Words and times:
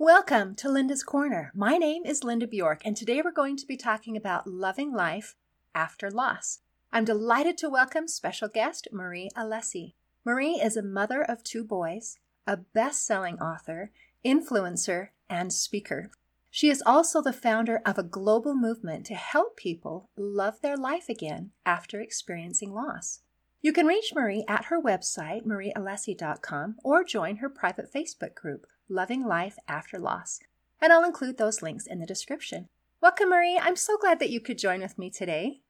Welcome 0.00 0.54
to 0.54 0.68
Linda's 0.68 1.02
Corner. 1.02 1.50
My 1.56 1.76
name 1.76 2.04
is 2.06 2.22
Linda 2.22 2.46
Bjork, 2.46 2.82
and 2.84 2.96
today 2.96 3.20
we're 3.20 3.32
going 3.32 3.56
to 3.56 3.66
be 3.66 3.76
talking 3.76 4.16
about 4.16 4.46
loving 4.46 4.92
life 4.92 5.34
after 5.74 6.08
loss. 6.08 6.60
I'm 6.92 7.04
delighted 7.04 7.58
to 7.58 7.68
welcome 7.68 8.06
special 8.06 8.46
guest 8.46 8.86
Marie 8.92 9.28
Alessi. 9.36 9.94
Marie 10.24 10.52
is 10.52 10.76
a 10.76 10.84
mother 10.84 11.20
of 11.20 11.42
two 11.42 11.64
boys, 11.64 12.20
a 12.46 12.56
best 12.56 13.04
selling 13.04 13.40
author, 13.40 13.90
influencer, 14.24 15.08
and 15.28 15.52
speaker. 15.52 16.12
She 16.48 16.70
is 16.70 16.80
also 16.86 17.20
the 17.20 17.32
founder 17.32 17.82
of 17.84 17.98
a 17.98 18.04
global 18.04 18.54
movement 18.54 19.04
to 19.06 19.16
help 19.16 19.56
people 19.56 20.10
love 20.16 20.60
their 20.62 20.76
life 20.76 21.08
again 21.08 21.50
after 21.66 22.00
experiencing 22.00 22.72
loss. 22.72 23.22
You 23.60 23.72
can 23.72 23.86
reach 23.86 24.12
Marie 24.14 24.44
at 24.46 24.66
her 24.66 24.80
website, 24.80 25.44
mariealessi.com, 25.44 26.76
or 26.84 27.02
join 27.02 27.38
her 27.38 27.48
private 27.48 27.92
Facebook 27.92 28.36
group, 28.36 28.68
Loving 28.88 29.26
Life 29.26 29.56
After 29.68 29.98
Loss. 29.98 30.40
And 30.80 30.92
I'll 30.92 31.04
include 31.04 31.36
those 31.36 31.62
links 31.62 31.86
in 31.86 31.98
the 31.98 32.06
description. 32.06 32.68
Welcome, 33.00 33.30
Marie. 33.30 33.58
I'm 33.60 33.76
so 33.76 33.96
glad 33.96 34.18
that 34.18 34.30
you 34.30 34.40
could 34.40 34.58
join 34.58 34.80
with 34.80 34.98
me 34.98 35.10
today. 35.10 35.60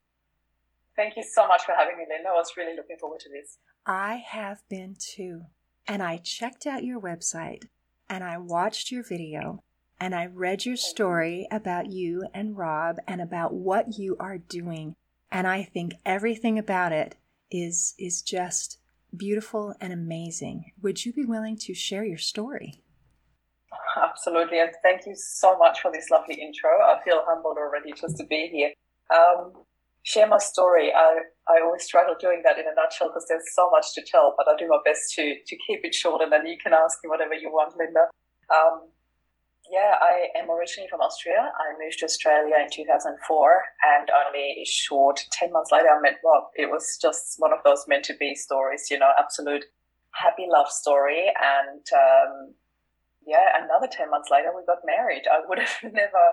Thank 0.97 1.17
you 1.17 1.23
so 1.23 1.47
much 1.47 1.63
for 1.65 1.75
having 1.79 1.97
me, 1.97 2.07
Linda. 2.09 2.29
I 2.29 2.33
was 2.33 2.53
really 2.57 2.77
looking 2.77 2.97
forward 2.99 3.21
to 3.21 3.29
this. 3.29 3.59
I 3.87 4.23
have 4.27 4.63
been 4.69 4.97
too. 4.99 5.43
And 5.87 6.03
I 6.03 6.19
checked 6.19 6.67
out 6.67 6.85
your 6.85 7.01
website 7.01 7.65
and 8.09 8.23
I 8.23 8.39
watched 8.39 8.91
your 8.91 9.03
video 9.03 9.63
and 10.01 10.15
I 10.15 10.27
read 10.27 10.65
your 10.65 10.77
story 10.77 11.47
about 11.51 11.91
you 11.91 12.25
and 12.33 12.57
Rob 12.57 12.99
and 13.07 13.21
about 13.21 13.55
what 13.55 13.99
you 13.99 14.17
are 14.21 14.39
doing. 14.39 14.95
And 15.31 15.47
I 15.47 15.63
think 15.63 15.95
everything 16.07 16.59
about 16.59 16.93
it 16.93 17.17
is 17.51 17.95
is 17.99 18.23
just 18.23 18.79
beautiful 19.17 19.75
and 19.81 19.93
amazing. 19.93 20.73
Would 20.83 21.05
you 21.05 21.13
be 21.13 21.25
willing 21.25 21.57
to 21.59 21.75
share 21.75 22.05
your 22.05 22.19
story? 22.19 22.83
Absolutely, 23.99 24.61
and 24.61 24.71
thank 24.83 25.07
you 25.07 25.15
so 25.17 25.57
much 25.59 25.81
for 25.81 25.91
this 25.93 26.11
lovely 26.11 26.37
intro. 26.37 26.71
I 26.71 27.01
feel 27.05 27.23
humbled 27.27 27.59
already 27.59 27.93
just 27.93 28.17
to 28.19 28.25
be 28.25 28.49
here. 28.53 28.73
Um, 29.15 29.53
share 30.03 30.27
my 30.27 30.39
story. 30.39 30.93
I, 30.95 31.21
I 31.49 31.61
always 31.63 31.85
struggle 31.85 32.15
doing 32.21 32.43
that 32.45 32.59
in 32.59 32.67
a 32.67 32.75
nutshell 32.75 33.09
because 33.09 33.27
there's 33.29 33.55
so 33.55 33.71
much 33.71 33.95
to 33.95 34.03
tell, 34.03 34.35
but 34.37 34.47
I 34.49 34.57
do 34.57 34.69
my 34.69 34.79
best 34.85 35.15
to 35.17 35.35
to 35.47 35.57
keep 35.67 35.81
it 35.83 35.95
short, 35.95 36.23
and 36.23 36.33
then 36.33 36.47
you 36.47 36.57
can 36.63 36.73
ask 36.73 36.99
me 37.03 37.11
whatever 37.11 37.35
you 37.35 37.51
want, 37.51 37.77
Linda. 37.77 38.09
Um, 38.49 38.89
yeah, 39.71 39.97
I 40.01 40.41
am 40.41 40.51
originally 40.51 40.89
from 40.89 41.01
Austria. 41.01 41.53
I 41.53 41.77
moved 41.83 41.99
to 41.99 42.07
Australia 42.07 42.57
in 42.63 42.71
2004, 42.73 43.63
and 43.85 44.09
only 44.27 44.65
short 44.65 45.21
10 45.33 45.53
months 45.53 45.71
later, 45.71 45.89
I 45.89 46.01
met 46.01 46.21
Rob. 46.25 46.45
It 46.55 46.71
was 46.71 46.99
just 47.01 47.37
one 47.39 47.53
of 47.53 47.59
those 47.65 47.85
meant 47.87 48.05
to 48.07 48.17
be 48.17 48.35
stories, 48.35 48.89
you 48.91 48.99
know, 48.99 49.11
absolute 49.19 49.65
happy 50.15 50.47
love 50.49 50.69
story. 50.69 51.27
And 51.39 51.85
um, 51.93 52.55
yeah, 53.29 53.61
another 53.61 53.87
10 53.87 54.09
months 54.09 54.33
later, 54.33 54.49
we 54.57 54.65
got 54.65 54.81
married. 54.89 55.29
I 55.29 55.45
would 55.45 55.61
have 55.61 55.77
never, 55.93 56.25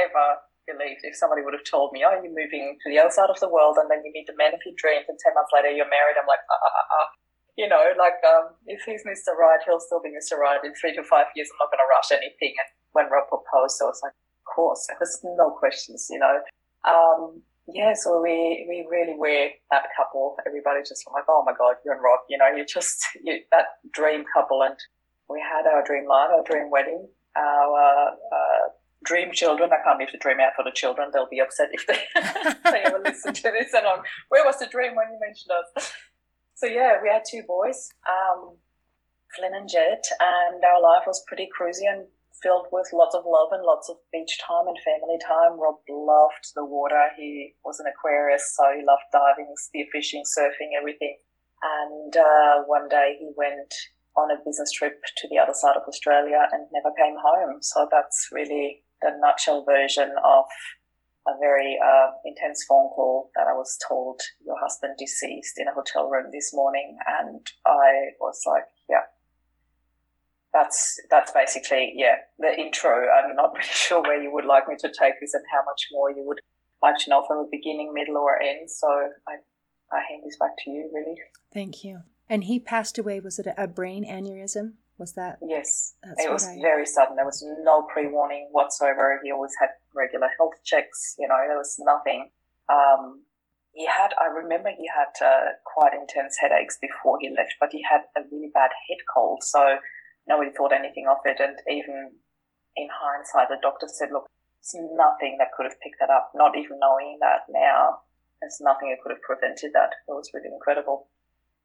ever 0.00 0.26
believed 0.64 1.04
if 1.04 1.16
somebody 1.16 1.44
would 1.44 1.52
have 1.52 1.68
told 1.68 1.92
me, 1.92 2.08
oh, 2.08 2.16
you're 2.16 2.32
moving 2.32 2.80
to 2.80 2.88
the 2.88 2.96
other 2.96 3.12
side 3.12 3.28
of 3.28 3.40
the 3.40 3.52
world 3.52 3.76
and 3.76 3.92
then 3.92 4.00
you 4.04 4.12
meet 4.16 4.24
the 4.24 4.36
man 4.40 4.56
of 4.56 4.64
your 4.64 4.76
dreams, 4.80 5.04
and 5.12 5.20
10 5.20 5.36
months 5.36 5.52
later, 5.52 5.68
you're 5.68 5.92
married. 5.92 6.16
I'm 6.16 6.28
like, 6.28 6.42
ah, 6.48 6.56
ah, 6.56 6.72
ah. 6.72 6.86
ah 7.04 7.08
you 7.58 7.66
know, 7.66 7.90
like 7.98 8.22
um, 8.22 8.54
if 8.70 8.86
he's 8.86 9.02
Mr. 9.02 9.34
Right, 9.34 9.58
he'll 9.66 9.82
still 9.82 10.00
be 10.00 10.14
Mr. 10.14 10.38
Right. 10.38 10.62
In 10.62 10.72
three 10.78 10.94
to 10.94 11.02
five 11.02 11.26
years, 11.34 11.50
I'm 11.50 11.66
not 11.66 11.74
going 11.74 11.82
to 11.82 11.90
rush 11.90 12.14
anything. 12.14 12.54
And 12.54 12.70
when 12.94 13.10
Rob 13.10 13.26
proposed, 13.26 13.82
I 13.82 13.90
was 13.90 13.98
like, 14.00 14.14
of 14.14 14.46
course, 14.46 14.86
there 14.86 14.96
was 15.02 15.18
no 15.26 15.50
questions, 15.50 16.06
you 16.08 16.22
know. 16.22 16.38
Um, 16.86 17.42
yeah, 17.66 17.92
so 17.98 18.22
we 18.22 18.64
we 18.70 18.86
really 18.88 19.18
were 19.18 19.50
that 19.74 19.90
couple. 19.98 20.38
Everybody 20.46 20.86
just 20.86 21.02
like, 21.12 21.26
oh 21.28 21.42
my 21.44 21.52
god, 21.52 21.82
you 21.84 21.90
and 21.90 22.00
Rob, 22.00 22.20
you 22.30 22.38
know, 22.38 22.46
you're 22.54 22.64
just 22.64 23.04
you, 23.24 23.42
that 23.50 23.82
dream 23.92 24.24
couple. 24.32 24.62
And 24.62 24.78
we 25.28 25.40
had 25.40 25.66
our 25.66 25.84
dream 25.84 26.08
life, 26.08 26.30
our 26.30 26.44
dream 26.44 26.70
wedding, 26.70 27.06
our 27.36 28.10
uh, 28.10 28.68
dream 29.04 29.30
children. 29.32 29.70
I 29.72 29.82
can't 29.84 29.98
leave 29.98 30.12
the 30.12 30.18
dream 30.18 30.38
out 30.40 30.52
for 30.56 30.64
the 30.64 30.72
children. 30.74 31.10
They'll 31.12 31.28
be 31.28 31.40
upset 31.40 31.68
if 31.72 31.86
they, 31.86 32.00
they 32.70 32.82
ever 32.84 32.98
listen 32.98 33.34
to 33.34 33.50
this. 33.50 33.72
And 33.74 33.86
I'm, 33.86 34.00
where 34.28 34.44
was 34.44 34.58
the 34.58 34.66
dream 34.66 34.94
when 34.96 35.06
you 35.12 35.18
mentioned 35.20 35.52
us? 35.52 35.92
So 36.54 36.66
yeah, 36.66 36.98
we 37.00 37.08
had 37.08 37.22
two 37.22 37.42
boys, 37.46 37.88
um, 38.08 38.56
Flynn 39.36 39.54
and 39.54 39.68
Jet, 39.68 40.02
and 40.18 40.64
our 40.64 40.82
life 40.82 41.04
was 41.06 41.22
pretty 41.28 41.48
cruisy 41.54 41.86
and 41.86 42.06
filled 42.42 42.66
with 42.72 42.90
lots 42.92 43.14
of 43.14 43.22
love 43.26 43.48
and 43.52 43.62
lots 43.62 43.88
of 43.88 43.96
beach 44.12 44.38
time 44.42 44.66
and 44.66 44.76
family 44.82 45.18
time. 45.22 45.58
Rob 45.58 45.76
loved 45.88 46.50
the 46.54 46.64
water. 46.64 47.10
He 47.16 47.54
was 47.64 47.78
an 47.78 47.86
Aquarius, 47.86 48.54
so 48.56 48.64
he 48.74 48.82
loved 48.82 49.06
diving, 49.12 49.54
spearfishing, 49.54 50.22
surfing, 50.26 50.74
everything. 50.76 51.18
And 51.62 52.16
uh, 52.16 52.62
one 52.66 52.88
day 52.88 53.16
he 53.18 53.30
went 53.36 53.74
on 54.18 54.30
a 54.30 54.42
business 54.44 54.72
trip 54.72 55.00
to 55.16 55.28
the 55.30 55.38
other 55.38 55.54
side 55.54 55.76
of 55.76 55.86
Australia 55.86 56.48
and 56.52 56.66
never 56.72 56.90
came 56.98 57.16
home. 57.22 57.62
So 57.62 57.88
that's 57.90 58.28
really 58.32 58.82
the 59.00 59.10
nutshell 59.20 59.64
version 59.64 60.10
of 60.24 60.44
a 61.28 61.38
very 61.38 61.78
uh, 61.78 62.10
intense 62.24 62.64
phone 62.68 62.88
call 62.88 63.30
that 63.36 63.46
I 63.46 63.52
was 63.52 63.78
told 63.88 64.20
your 64.44 64.56
husband 64.60 64.94
deceased 64.98 65.58
in 65.58 65.68
a 65.68 65.74
hotel 65.74 66.08
room 66.08 66.30
this 66.32 66.52
morning, 66.54 66.96
and 67.06 67.46
I 67.66 68.16
was 68.20 68.40
like, 68.46 68.64
yeah, 68.88 69.06
that's 70.52 70.98
that's 71.10 71.32
basically 71.32 71.92
yeah 71.94 72.16
the 72.38 72.58
intro. 72.58 73.06
I'm 73.08 73.36
not 73.36 73.52
really 73.54 73.68
sure 73.70 74.02
where 74.02 74.22
you 74.22 74.32
would 74.32 74.46
like 74.46 74.68
me 74.68 74.76
to 74.78 74.88
take 74.88 75.20
this 75.20 75.34
and 75.34 75.44
how 75.52 75.62
much 75.64 75.88
more 75.92 76.10
you 76.10 76.24
would 76.26 76.40
like 76.82 76.96
to 77.04 77.10
know 77.10 77.24
from 77.26 77.38
the 77.44 77.48
beginning, 77.50 77.92
middle, 77.92 78.16
or 78.16 78.40
end. 78.40 78.70
So 78.70 78.88
I 78.88 79.36
I 79.92 80.00
hand 80.08 80.22
this 80.24 80.36
back 80.38 80.52
to 80.64 80.70
you, 80.70 80.90
really. 80.92 81.16
Thank 81.52 81.84
you. 81.84 82.02
And 82.28 82.44
he 82.44 82.60
passed 82.60 82.98
away. 82.98 83.20
Was 83.20 83.38
it 83.38 83.46
a 83.56 83.66
brain 83.66 84.04
aneurysm? 84.04 84.74
Was 84.98 85.14
that? 85.14 85.38
Yes, 85.40 85.94
it 86.02 86.30
was 86.30 86.46
I... 86.46 86.58
very 86.60 86.84
sudden. 86.84 87.16
There 87.16 87.24
was 87.24 87.44
no 87.62 87.82
pre-warning 87.82 88.48
whatsoever. 88.50 89.20
He 89.22 89.30
always 89.30 89.54
had 89.60 89.70
regular 89.94 90.28
health 90.36 90.58
checks. 90.64 91.14
You 91.18 91.28
know, 91.28 91.38
there 91.46 91.56
was 91.56 91.76
nothing. 91.78 92.30
Um, 92.68 93.22
he 93.72 93.86
had, 93.86 94.10
I 94.18 94.26
remember 94.26 94.70
he 94.74 94.90
had 94.90 95.14
uh, 95.24 95.54
quite 95.62 95.94
intense 95.94 96.36
headaches 96.42 96.76
before 96.82 97.18
he 97.20 97.30
left, 97.30 97.54
but 97.60 97.70
he 97.70 97.80
had 97.86 98.10
a 98.18 98.26
really 98.26 98.50
bad 98.52 98.74
head 98.90 98.98
cold. 99.06 99.44
So 99.46 99.78
nobody 100.26 100.50
thought 100.50 100.74
anything 100.74 101.06
of 101.06 101.22
it. 101.24 101.38
And 101.38 101.56
even 101.70 102.18
in 102.74 102.88
hindsight, 102.90 103.48
the 103.48 103.62
doctor 103.62 103.86
said, 103.86 104.10
look, 104.10 104.26
it's 104.58 104.74
nothing 104.74 105.38
that 105.38 105.54
could 105.54 105.70
have 105.70 105.78
picked 105.78 106.02
that 106.02 106.10
up. 106.10 106.34
Not 106.34 106.58
even 106.58 106.82
knowing 106.82 107.22
that 107.22 107.46
now, 107.48 108.02
there's 108.42 108.58
nothing 108.60 108.90
that 108.90 108.98
could 108.98 109.14
have 109.14 109.22
prevented 109.22 109.70
that. 109.78 109.94
It 110.10 110.12
was 110.12 110.34
really 110.34 110.50
incredible. 110.50 111.06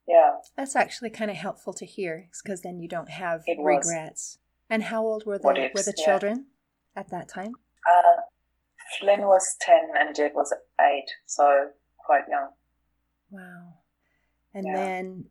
Yeah. 0.08 0.36
That's 0.58 0.76
actually 0.76 1.10
kind 1.10 1.32
of 1.32 1.38
helpful 1.38 1.74
to 1.74 1.86
hear 1.86 2.30
because 2.44 2.62
then 2.62 2.80
you 2.80 2.88
don't 2.88 3.10
have 3.10 3.44
it 3.48 3.58
regrets. 3.60 3.88
Was. 3.90 4.38
And 4.70 4.84
how 4.84 5.04
old 5.04 5.26
were 5.26 5.38
the, 5.38 5.70
were 5.74 5.84
the 5.84 5.94
children 6.04 6.46
yeah. 6.96 7.02
at 7.02 7.10
that 7.10 7.30
time? 7.30 7.54
Uh, 7.88 8.22
Flynn 9.00 9.22
was 9.22 9.56
10 9.62 9.76
and 10.00 10.16
Jed 10.16 10.32
was 10.36 10.54
8, 10.80 11.04
so 11.26 11.70
quite 11.98 12.24
young. 12.30 12.50
Wow. 13.30 13.76
And 14.54 14.68
yeah. 14.68 14.76
then 14.76 15.26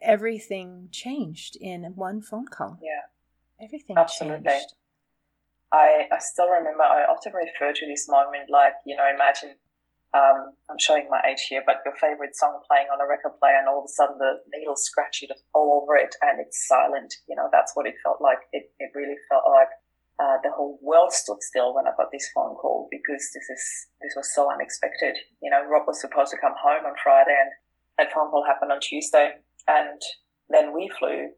everything 0.00 0.88
changed 0.90 1.56
in 1.60 1.84
one 1.94 2.20
phone 2.20 2.46
call. 2.46 2.78
Yeah. 2.82 3.64
Everything 3.64 3.96
Absolutely. 3.96 4.50
changed. 4.50 4.74
I, 5.72 6.06
I 6.12 6.18
still 6.20 6.48
remember, 6.48 6.82
I 6.82 7.04
often 7.04 7.32
refer 7.32 7.72
to 7.72 7.86
this 7.86 8.08
moment 8.08 8.50
like, 8.50 8.74
you 8.84 8.96
know, 8.96 9.04
imagine 9.12 9.56
um, 10.16 10.56
I'm 10.70 10.80
showing 10.80 11.08
my 11.10 11.20
age 11.28 11.44
here, 11.48 11.62
but 11.66 11.84
your 11.84 11.94
favorite 12.00 12.32
song 12.36 12.56
playing 12.64 12.88
on 12.88 13.04
a 13.04 13.08
record 13.08 13.36
player, 13.38 13.60
and 13.60 13.68
all 13.68 13.84
of 13.84 13.84
a 13.84 13.92
sudden 13.92 14.16
the 14.16 14.40
needle 14.56 14.76
scratch 14.76 15.20
you 15.20 15.28
all 15.52 15.82
over 15.82 15.96
it, 15.96 16.14
and 16.22 16.40
it's 16.40 16.66
silent. 16.66 17.12
You 17.28 17.36
know, 17.36 17.48
that's 17.52 17.76
what 17.76 17.86
it 17.86 18.00
felt 18.02 18.20
like. 18.20 18.40
It, 18.52 18.72
it 18.80 18.90
really 18.94 19.20
felt 19.28 19.44
like 19.44 19.68
uh, 20.16 20.40
the 20.42 20.50
whole 20.56 20.78
world 20.80 21.12
stood 21.12 21.42
still 21.42 21.74
when 21.74 21.86
I 21.86 21.92
got 21.96 22.08
this 22.12 22.30
phone 22.34 22.56
call 22.56 22.88
because 22.90 23.28
this 23.34 23.44
is 23.52 23.64
this 24.00 24.14
was 24.16 24.32
so 24.32 24.50
unexpected. 24.50 25.16
You 25.42 25.50
know, 25.50 25.68
Rob 25.68 25.84
was 25.86 26.00
supposed 26.00 26.30
to 26.32 26.40
come 26.40 26.54
home 26.56 26.86
on 26.86 26.96
Friday, 27.02 27.36
and 27.36 27.52
that 27.98 28.12
phone 28.12 28.30
call 28.30 28.44
happened 28.44 28.72
on 28.72 28.80
Tuesday, 28.80 29.36
and 29.68 30.00
then 30.48 30.72
we 30.72 30.90
flew 30.98 31.28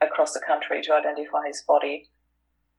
across 0.00 0.32
the 0.32 0.42
country 0.42 0.82
to 0.82 0.94
identify 0.94 1.46
his 1.46 1.62
body, 1.62 2.10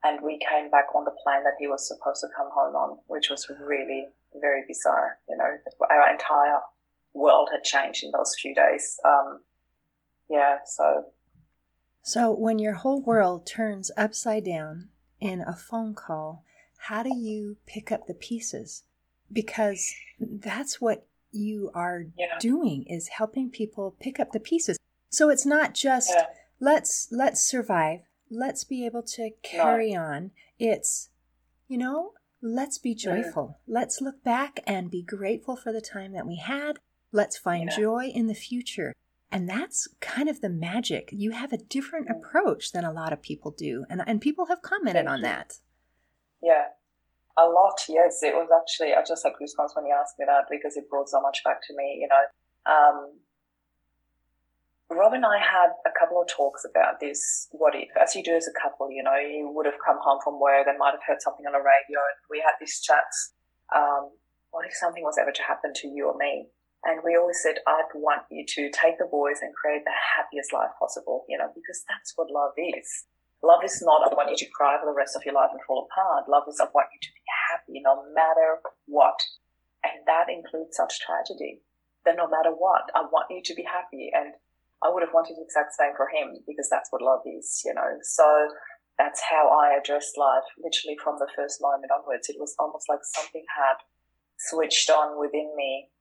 and 0.03 0.19
we 0.19 0.39
came 0.43 0.69
back 0.69 0.91
on 0.95 1.05
the 1.05 1.15
plane 1.23 1.43
that 1.43 1.55
he 1.59 1.67
was 1.67 1.87
supposed 1.87 2.19
to 2.21 2.27
come 2.35 2.51
home 2.51 2.75
on, 2.75 2.97
which 3.07 3.29
was 3.29 3.47
really 3.63 4.07
very 4.35 4.63
bizarre. 4.67 5.17
Know, 5.39 5.57
our 5.89 6.11
entire 6.11 6.59
world 7.13 7.49
had 7.51 7.63
changed 7.63 8.03
in 8.03 8.11
those 8.11 8.35
few 8.39 8.53
days. 8.53 8.99
Um, 9.05 9.39
yeah, 10.29 10.57
so. 10.65 11.05
So 12.03 12.31
when 12.31 12.59
your 12.59 12.75
whole 12.75 13.01
world 13.01 13.45
turns 13.45 13.91
upside 13.97 14.45
down 14.45 14.89
in 15.19 15.41
a 15.41 15.55
phone 15.55 15.95
call, 15.95 16.43
how 16.77 17.03
do 17.03 17.13
you 17.13 17.57
pick 17.65 17.91
up 17.91 18.07
the 18.07 18.13
pieces? 18.13 18.83
Because 19.31 19.93
that's 20.19 20.79
what 20.79 21.07
you 21.31 21.69
are 21.73 22.05
yeah. 22.17 22.37
doing 22.39 22.85
is 22.87 23.09
helping 23.09 23.49
people 23.49 23.95
pick 23.99 24.19
up 24.19 24.31
the 24.31 24.39
pieces. 24.39 24.77
So 25.09 25.29
it's 25.29 25.45
not 25.45 25.73
just 25.73 26.11
yeah. 26.15 26.25
let's 26.59 27.07
let's 27.11 27.41
survive, 27.41 28.01
let's 28.29 28.63
be 28.63 28.85
able 28.85 29.03
to 29.03 29.31
carry 29.43 29.93
no. 29.93 30.01
on. 30.01 30.31
It's 30.57 31.09
you 31.67 31.77
know, 31.77 32.13
Let's 32.41 32.77
be 32.77 32.95
joyful. 32.95 33.59
Yeah. 33.67 33.79
Let's 33.79 34.01
look 34.01 34.23
back 34.23 34.61
and 34.65 34.89
be 34.89 35.03
grateful 35.03 35.55
for 35.55 35.73
the 35.73 35.81
time 35.81 36.13
that 36.13 36.27
we 36.27 36.37
had. 36.37 36.79
Let's 37.11 37.37
find 37.37 37.69
yeah. 37.69 37.77
joy 37.77 38.05
in 38.13 38.27
the 38.27 38.33
future. 38.33 38.93
And 39.31 39.47
that's 39.47 39.87
kind 39.99 40.27
of 40.27 40.41
the 40.41 40.49
magic. 40.49 41.09
You 41.11 41.31
have 41.31 41.53
a 41.53 41.57
different 41.57 42.07
approach 42.09 42.71
than 42.71 42.83
a 42.83 42.91
lot 42.91 43.13
of 43.13 43.21
people 43.21 43.51
do. 43.51 43.85
And, 43.89 44.01
and 44.07 44.21
people 44.21 44.47
have 44.47 44.61
commented 44.61 45.05
on 45.05 45.21
that. 45.21 45.59
Yeah, 46.41 46.65
a 47.37 47.45
lot. 47.45 47.81
Yes, 47.87 48.23
it 48.23 48.33
was 48.33 48.49
actually. 48.49 48.93
I 48.93 49.03
just 49.07 49.23
had 49.23 49.33
goosebumps 49.33 49.75
when 49.75 49.85
you 49.85 49.95
asked 49.99 50.17
me 50.17 50.25
that 50.25 50.45
because 50.49 50.77
it 50.77 50.89
brought 50.89 51.09
so 51.09 51.21
much 51.21 51.43
back 51.43 51.59
to 51.67 51.75
me. 51.75 51.99
You 52.01 52.07
know, 52.07 52.73
um, 52.73 53.11
Rob 54.89 55.13
and 55.13 55.25
I 55.25 55.37
had 55.37 55.77
a 55.85 55.93
couple 55.93 56.17
of 56.17 56.27
talks 56.27 56.65
about 56.65 56.99
this. 56.99 57.47
What 57.53 57.77
if, 57.77 57.93
as 57.93 58.17
you 58.17 58.23
do 58.25 58.33
as 58.33 58.49
a 58.49 58.57
couple, 58.57 58.89
you 58.89 59.05
know, 59.05 59.15
you 59.21 59.45
would 59.53 59.69
have 59.69 59.77
come 59.85 60.01
home 60.01 60.17
from 60.23 60.41
work 60.41 60.65
and 60.65 60.81
might 60.81 60.97
have 60.97 61.05
heard 61.05 61.21
something 61.21 61.45
on 61.45 61.53
the 61.53 61.61
radio, 61.61 62.01
and 62.01 62.17
we 62.25 62.41
had 62.41 62.57
these 62.57 62.81
chats. 62.81 63.37
Um, 63.69 64.09
what 64.49 64.65
if 64.65 64.73
something 64.73 65.05
was 65.05 65.21
ever 65.21 65.29
to 65.29 65.45
happen 65.45 65.77
to 65.77 65.87
you 65.87 66.09
or 66.09 66.17
me? 66.17 66.49
And 66.83 67.05
we 67.05 67.13
always 67.13 67.37
said, 67.37 67.61
I'd 67.67 67.93
want 67.93 68.25
you 68.31 68.41
to 68.47 68.71
take 68.73 68.97
the 68.97 69.05
boys 69.05 69.45
and 69.45 69.53
create 69.53 69.85
the 69.85 69.93
happiest 69.93 70.49
life 70.49 70.73
possible, 70.79 71.25
you 71.29 71.37
know, 71.37 71.53
because 71.53 71.85
that's 71.85 72.17
what 72.17 72.33
love 72.33 72.57
is. 72.57 73.05
Love 73.43 73.61
is 73.63 73.83
not, 73.85 74.09
I 74.09 74.15
want 74.15 74.31
you 74.31 74.41
to 74.41 74.55
cry 74.57 74.79
for 74.79 74.89
the 74.89 74.95
rest 74.95 75.15
of 75.15 75.21
your 75.21 75.35
life 75.35 75.51
and 75.51 75.61
fall 75.67 75.85
apart. 75.85 76.25
Love 76.25 76.49
is, 76.49 76.57
I 76.57 76.71
want 76.73 76.89
you 76.89 77.01
to 77.03 77.13
be 77.13 77.25
happy 77.51 77.77
no 77.83 78.09
matter 78.15 78.63
what. 78.87 79.21
And 79.83 80.01
that 80.07 80.31
includes 80.31 80.75
such 80.75 80.99
tragedy. 80.99 81.61
That 82.07 82.17
no 82.17 82.27
matter 82.27 82.51
what, 82.51 82.89
I 82.95 83.05
want 83.05 83.27
you 83.29 83.43
to 83.43 83.53
be 83.53 83.67
happy. 83.67 84.09
And 84.15 84.33
I 84.83 84.89
would 84.89 85.03
have 85.03 85.13
wanted 85.13 85.35
the 85.35 85.43
exact 85.43 85.75
same 85.75 85.91
for 85.95 86.07
him 86.07 86.39
because 86.47 86.69
that's 86.71 86.87
what 86.91 87.01
love 87.01 87.21
is, 87.27 87.61
you 87.65 87.73
know. 87.73 87.99
So 88.03 88.25
that's 88.97 89.19
how 89.23 89.51
I 89.51 89.75
addressed 89.75 90.17
life, 90.17 90.47
literally 90.59 90.99
from 91.03 91.19
the 91.19 91.27
first 91.35 91.59
moment 91.61 91.91
onwards. 91.91 92.27
It 92.27 92.39
was 92.39 92.55
almost 92.59 92.87
like 92.87 93.03
something 93.03 93.43
had 93.47 93.83
switched 94.39 94.89
on 94.89 95.19
within 95.19 95.51
me 95.55 95.91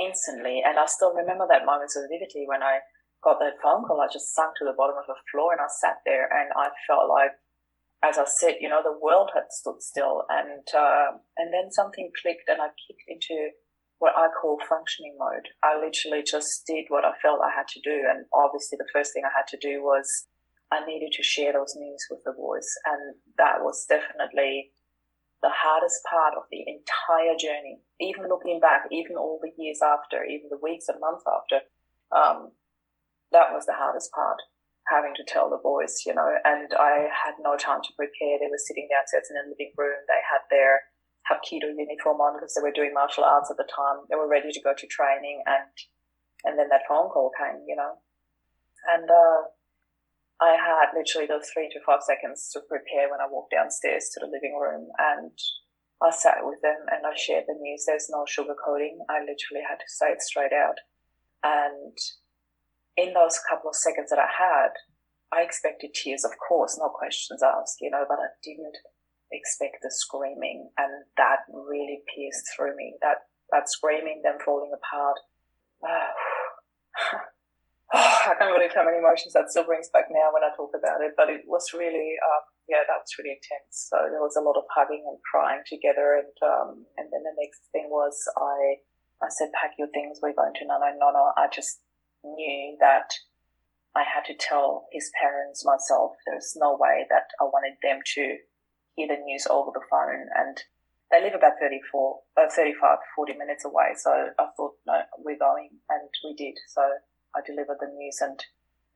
instantly. 0.00 0.62
And 0.64 0.78
I 0.78 0.86
still 0.86 1.12
remember 1.12 1.46
that 1.48 1.68
moment 1.68 1.90
so 1.90 2.04
vividly 2.08 2.44
when 2.48 2.62
I 2.62 2.80
got 3.22 3.40
that 3.40 3.60
phone 3.62 3.84
call. 3.84 4.00
I 4.00 4.08
just 4.12 4.34
sunk 4.34 4.56
to 4.56 4.64
the 4.64 4.76
bottom 4.76 4.96
of 4.96 5.08
the 5.08 5.20
floor 5.30 5.52
and 5.52 5.60
I 5.60 5.68
sat 5.68 6.00
there 6.04 6.28
and 6.32 6.48
I 6.56 6.72
felt 6.88 7.08
like, 7.08 7.32
as 8.02 8.16
I 8.16 8.24
said, 8.24 8.56
you 8.60 8.68
know, 8.68 8.82
the 8.82 8.98
world 8.98 9.30
had 9.34 9.52
stood 9.52 9.80
still. 9.80 10.24
And, 10.28 10.64
uh, 10.72 11.20
and 11.36 11.52
then 11.52 11.70
something 11.70 12.10
clicked 12.20 12.48
and 12.48 12.60
I 12.60 12.72
kicked 12.76 13.08
into 13.08 13.52
what 14.02 14.18
I 14.18 14.26
call 14.34 14.58
functioning 14.66 15.14
mode. 15.14 15.46
I 15.62 15.78
literally 15.78 16.26
just 16.26 16.66
did 16.66 16.90
what 16.90 17.06
I 17.06 17.14
felt 17.22 17.38
I 17.38 17.54
had 17.54 17.70
to 17.70 17.80
do. 17.86 18.02
And 18.10 18.26
obviously 18.34 18.74
the 18.74 18.90
first 18.90 19.14
thing 19.14 19.22
I 19.22 19.30
had 19.30 19.46
to 19.54 19.62
do 19.62 19.78
was 19.78 20.26
I 20.74 20.82
needed 20.82 21.14
to 21.14 21.22
share 21.22 21.54
those 21.54 21.78
news 21.78 22.02
with 22.10 22.18
the 22.26 22.34
boys. 22.34 22.66
And 22.82 23.14
that 23.38 23.62
was 23.62 23.86
definitely 23.86 24.74
the 25.38 25.54
hardest 25.54 26.02
part 26.10 26.34
of 26.34 26.50
the 26.50 26.66
entire 26.66 27.38
journey. 27.38 27.78
Even 28.02 28.26
looking 28.26 28.58
back, 28.58 28.90
even 28.90 29.14
all 29.14 29.38
the 29.38 29.54
years 29.54 29.78
after, 29.78 30.26
even 30.26 30.50
the 30.50 30.58
weeks 30.58 30.90
and 30.90 30.98
months 30.98 31.22
after, 31.22 31.62
um, 32.10 32.50
that 33.30 33.54
was 33.54 33.70
the 33.70 33.78
hardest 33.78 34.10
part, 34.10 34.42
having 34.90 35.14
to 35.14 35.22
tell 35.30 35.46
the 35.46 35.62
boys, 35.62 36.02
you 36.02 36.10
know, 36.10 36.26
and 36.42 36.74
I 36.74 37.06
had 37.06 37.38
no 37.38 37.54
time 37.54 37.86
to 37.86 37.94
prepare. 37.94 38.42
They 38.42 38.50
were 38.50 38.66
sitting 38.66 38.90
downstairs 38.90 39.30
in 39.30 39.38
the 39.38 39.46
living 39.46 39.70
room. 39.78 40.02
They 40.10 40.26
had 40.26 40.42
their 40.50 40.90
Hapkido 41.30 41.70
uniform 41.70 42.20
on 42.20 42.36
because 42.36 42.54
they 42.54 42.62
were 42.62 42.74
doing 42.74 42.92
martial 42.94 43.24
arts 43.24 43.50
at 43.50 43.56
the 43.56 43.68
time. 43.68 44.04
They 44.10 44.16
were 44.16 44.28
ready 44.28 44.50
to 44.50 44.62
go 44.62 44.74
to 44.76 44.86
training 44.86 45.42
and, 45.46 45.70
and 46.44 46.58
then 46.58 46.68
that 46.70 46.88
phone 46.88 47.10
call 47.10 47.30
came, 47.38 47.62
you 47.66 47.76
know, 47.76 47.98
and, 48.92 49.08
uh, 49.10 49.50
I 50.42 50.58
had 50.58 50.90
literally 50.90 51.30
those 51.30 51.46
three 51.54 51.70
to 51.70 51.78
five 51.86 52.02
seconds 52.02 52.50
to 52.50 52.66
prepare 52.66 53.06
when 53.06 53.22
I 53.22 53.30
walked 53.30 53.54
downstairs 53.54 54.10
to 54.10 54.18
the 54.18 54.26
living 54.26 54.58
room 54.58 54.90
and 54.98 55.30
I 56.02 56.10
sat 56.10 56.42
with 56.42 56.58
them 56.62 56.82
and 56.90 57.06
I 57.06 57.14
shared 57.14 57.44
the 57.46 57.54
news. 57.54 57.84
There's 57.86 58.10
no 58.10 58.26
sugarcoating. 58.26 59.06
I 59.06 59.22
literally 59.22 59.62
had 59.62 59.78
to 59.78 59.86
say 59.86 60.10
it 60.10 60.20
straight 60.20 60.52
out. 60.52 60.82
And 61.44 61.94
in 62.96 63.14
those 63.14 63.38
couple 63.48 63.70
of 63.70 63.76
seconds 63.76 64.10
that 64.10 64.18
I 64.18 64.26
had, 64.26 64.74
I 65.30 65.42
expected 65.42 65.94
tears, 65.94 66.24
of 66.24 66.32
course, 66.36 66.76
no 66.76 66.90
questions 66.90 67.42
asked, 67.42 67.78
you 67.80 67.90
know, 67.90 68.04
but 68.08 68.18
I 68.18 68.34
didn't 68.42 68.76
expect 69.32 69.82
the 69.82 69.90
screaming. 69.90 70.70
And 70.78 71.04
that 71.16 71.48
really 71.48 72.04
pierced 72.14 72.44
through 72.54 72.76
me. 72.76 72.94
That, 73.02 73.28
that 73.50 73.68
screaming, 73.68 74.22
them 74.22 74.38
falling 74.44 74.72
apart. 74.72 75.18
I 77.92 78.32
can't 78.40 78.56
really 78.56 78.72
tell 78.72 78.88
many 78.88 78.98
emotions 78.98 79.36
that 79.36 79.50
still 79.50 79.68
brings 79.68 79.92
back 79.92 80.08
now 80.08 80.32
when 80.32 80.40
I 80.40 80.56
talk 80.56 80.72
about 80.72 81.04
it, 81.04 81.12
but 81.12 81.28
it 81.28 81.44
was 81.44 81.76
really, 81.76 82.16
um, 82.24 82.44
yeah, 82.64 82.88
that 82.88 83.04
was 83.04 83.12
really 83.20 83.36
intense. 83.36 83.92
So 83.92 84.08
there 84.08 84.24
was 84.24 84.36
a 84.36 84.40
lot 84.40 84.56
of 84.56 84.64
hugging 84.72 85.04
and 85.04 85.20
crying 85.28 85.60
together. 85.68 86.16
And, 86.16 86.32
um, 86.40 86.88
and 86.96 87.12
then 87.12 87.20
the 87.20 87.36
next 87.36 87.68
thing 87.72 87.92
was 87.92 88.16
I, 88.36 88.80
I 89.20 89.28
said, 89.28 89.52
pack 89.52 89.76
your 89.76 89.92
things. 89.92 90.20
We're 90.22 90.32
going 90.32 90.56
to 90.56 90.64
Nana 90.64 90.96
Nana. 90.96 91.36
I 91.36 91.52
just 91.52 91.84
knew 92.24 92.76
that 92.80 93.12
I 93.94 94.04
had 94.08 94.24
to 94.32 94.34
tell 94.40 94.88
his 94.90 95.10
parents 95.20 95.64
myself. 95.64 96.16
There's 96.24 96.56
no 96.56 96.76
way 96.80 97.04
that 97.10 97.28
I 97.40 97.44
wanted 97.44 97.76
them 97.82 98.00
to 98.16 98.36
hear 98.94 99.08
the 99.08 99.20
news 99.22 99.46
over 99.48 99.70
the 99.72 99.84
phone. 99.90 100.28
And 100.36 100.56
they 101.10 101.20
live 101.20 101.36
about 101.36 101.60
34, 101.60 102.40
uh, 102.40 102.48
35, 102.48 102.98
40 103.16 103.36
minutes 103.36 103.64
away. 103.64 103.92
So 103.96 104.10
I 104.10 104.46
thought, 104.56 104.80
no, 104.86 105.04
we're 105.18 105.38
going. 105.38 105.70
And 105.88 106.08
we 106.24 106.34
did. 106.34 106.56
So 106.68 106.80
I 107.36 107.40
delivered 107.44 107.80
the 107.80 107.92
news 107.92 108.18
and, 108.20 108.40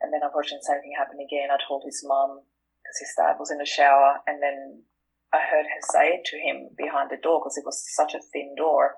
and 0.01 0.13
then 0.13 0.25
unfortunately 0.25 0.65
the 0.65 0.73
same 0.73 0.81
thing 0.81 0.97
happened 0.97 1.21
again. 1.21 1.53
I 1.53 1.61
told 1.61 1.85
his 1.85 2.05
mum 2.05 2.41
because 2.81 2.99
his 3.01 3.13
dad 3.17 3.37
was 3.41 3.51
in 3.51 3.59
the 3.59 3.69
shower 3.69 4.21
and 4.27 4.41
then 4.43 4.85
I 5.33 5.45
heard 5.45 5.69
her 5.69 5.83
say 5.93 6.21
it 6.21 6.25
to 6.33 6.41
him 6.41 6.73
behind 6.77 7.11
the 7.13 7.21
door 7.21 7.41
because 7.41 7.61
it 7.61 7.69
was 7.69 7.85
such 7.93 8.15
a 8.15 8.25
thin 8.33 8.55
door. 8.57 8.97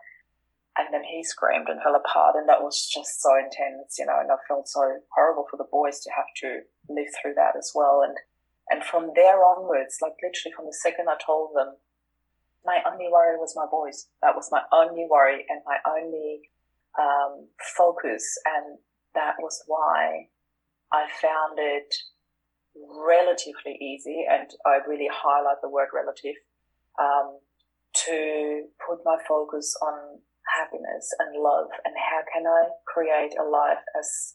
And 0.78 0.94
then 0.94 1.02
he 1.02 1.26
screamed 1.26 1.66
and 1.66 1.82
fell 1.82 1.98
apart 1.98 2.38
and 2.38 2.48
that 2.48 2.62
was 2.62 2.86
just 2.86 3.18
so 3.18 3.34
intense, 3.34 3.98
you 3.98 4.06
know, 4.06 4.22
and 4.22 4.30
I 4.30 4.38
felt 4.46 4.70
so 4.70 5.02
horrible 5.10 5.46
for 5.50 5.58
the 5.58 5.66
boys 5.66 5.98
to 6.06 6.10
have 6.14 6.30
to 6.46 6.62
live 6.86 7.10
through 7.18 7.34
that 7.34 7.58
as 7.58 7.72
well. 7.74 8.06
And, 8.06 8.14
and 8.70 8.84
from 8.84 9.12
there 9.14 9.44
onwards, 9.44 9.98
like 10.02 10.14
literally 10.22 10.54
from 10.54 10.66
the 10.66 10.76
second 10.82 11.08
I 11.08 11.16
told 11.24 11.50
them, 11.54 11.76
my 12.64 12.80
only 12.90 13.08
worry 13.10 13.36
was 13.36 13.54
my 13.56 13.66
boys. 13.70 14.08
That 14.22 14.34
was 14.34 14.48
my 14.50 14.62
only 14.72 15.06
worry 15.10 15.46
and 15.48 15.60
my 15.64 15.78
only 15.88 16.50
um, 16.98 17.48
focus. 17.76 18.24
And 18.44 18.78
that 19.14 19.34
was 19.38 19.62
why 19.66 20.28
I 20.92 21.06
found 21.20 21.58
it 21.58 21.94
relatively 22.76 23.76
easy, 23.80 24.24
and 24.28 24.48
I 24.64 24.78
really 24.86 25.08
highlight 25.10 25.58
the 25.62 25.68
word 25.68 25.88
relative, 25.92 26.36
um, 27.00 27.38
to 28.06 28.64
put 28.86 28.98
my 29.04 29.16
focus 29.26 29.74
on 29.82 30.20
happiness 30.56 31.10
and 31.18 31.42
love 31.42 31.68
and 31.84 31.94
how 31.96 32.20
can 32.32 32.46
I 32.46 32.72
create 32.86 33.34
a 33.38 33.44
life 33.44 33.84
as 33.98 34.34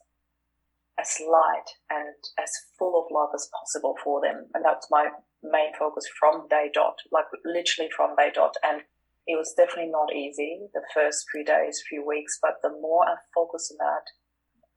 as 0.99 1.17
light 1.19 1.69
and 1.89 2.13
as 2.37 2.51
full 2.77 2.99
of 2.99 3.11
love 3.11 3.29
as 3.33 3.49
possible 3.59 3.95
for 4.03 4.21
them. 4.21 4.45
And 4.53 4.63
that's 4.63 4.87
my 4.91 5.09
main 5.41 5.73
focus 5.77 6.05
from 6.19 6.47
day 6.49 6.69
dot, 6.73 6.95
like 7.11 7.25
literally 7.43 7.89
from 7.95 8.15
day 8.15 8.31
dot. 8.33 8.55
And 8.63 8.81
it 9.25 9.37
was 9.37 9.53
definitely 9.57 9.91
not 9.91 10.13
easy 10.13 10.67
the 10.73 10.83
first 10.93 11.25
few 11.31 11.43
days, 11.43 11.81
few 11.89 12.05
weeks, 12.05 12.37
but 12.41 12.61
the 12.61 12.69
more 12.69 13.05
I 13.07 13.15
focus 13.33 13.71
on 13.71 13.77
that, 13.79 14.05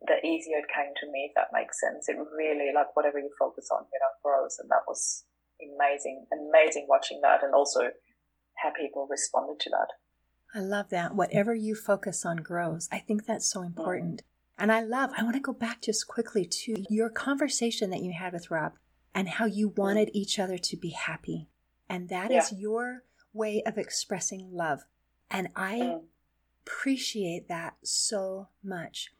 the 0.06 0.26
easier 0.26 0.58
it 0.58 0.72
came 0.72 0.92
to 1.02 1.10
me, 1.10 1.28
if 1.28 1.34
that 1.34 1.52
makes 1.52 1.80
sense. 1.80 2.08
It 2.08 2.16
really, 2.16 2.70
like, 2.72 2.94
whatever 2.94 3.18
you 3.18 3.30
focus 3.38 3.68
on, 3.72 3.84
you 3.92 3.98
know, 3.98 4.12
grows. 4.22 4.56
And 4.60 4.70
that 4.70 4.86
was 4.86 5.24
amazing, 5.60 6.26
amazing 6.32 6.86
watching 6.88 7.20
that 7.22 7.42
and 7.42 7.54
also 7.54 7.90
how 8.62 8.70
people 8.70 9.08
responded 9.10 9.58
to 9.60 9.70
that. 9.70 9.88
I 10.54 10.60
love 10.60 10.90
that. 10.90 11.14
Whatever 11.14 11.54
you 11.54 11.74
focus 11.74 12.24
on 12.24 12.38
grows. 12.38 12.88
I 12.92 13.00
think 13.00 13.26
that's 13.26 13.50
so 13.50 13.62
important. 13.62 14.22
Mm. 14.22 14.35
And 14.58 14.72
I 14.72 14.80
love, 14.82 15.10
I 15.16 15.22
want 15.22 15.34
to 15.34 15.40
go 15.40 15.52
back 15.52 15.82
just 15.82 16.08
quickly 16.08 16.44
to 16.44 16.84
your 16.88 17.10
conversation 17.10 17.90
that 17.90 18.02
you 18.02 18.12
had 18.12 18.32
with 18.32 18.50
Rob 18.50 18.72
and 19.14 19.28
how 19.28 19.44
you 19.44 19.68
wanted 19.68 20.10
each 20.12 20.38
other 20.38 20.58
to 20.58 20.76
be 20.76 20.90
happy. 20.90 21.48
And 21.88 22.08
that 22.08 22.30
yeah. 22.30 22.38
is 22.38 22.52
your 22.52 23.04
way 23.32 23.62
of 23.66 23.78
expressing 23.78 24.48
love. 24.52 24.80
And 25.30 25.48
I 25.54 25.78
mm. 25.78 26.02
appreciate 26.64 27.48
that 27.48 27.74
so 27.84 28.48
much. 28.64 29.10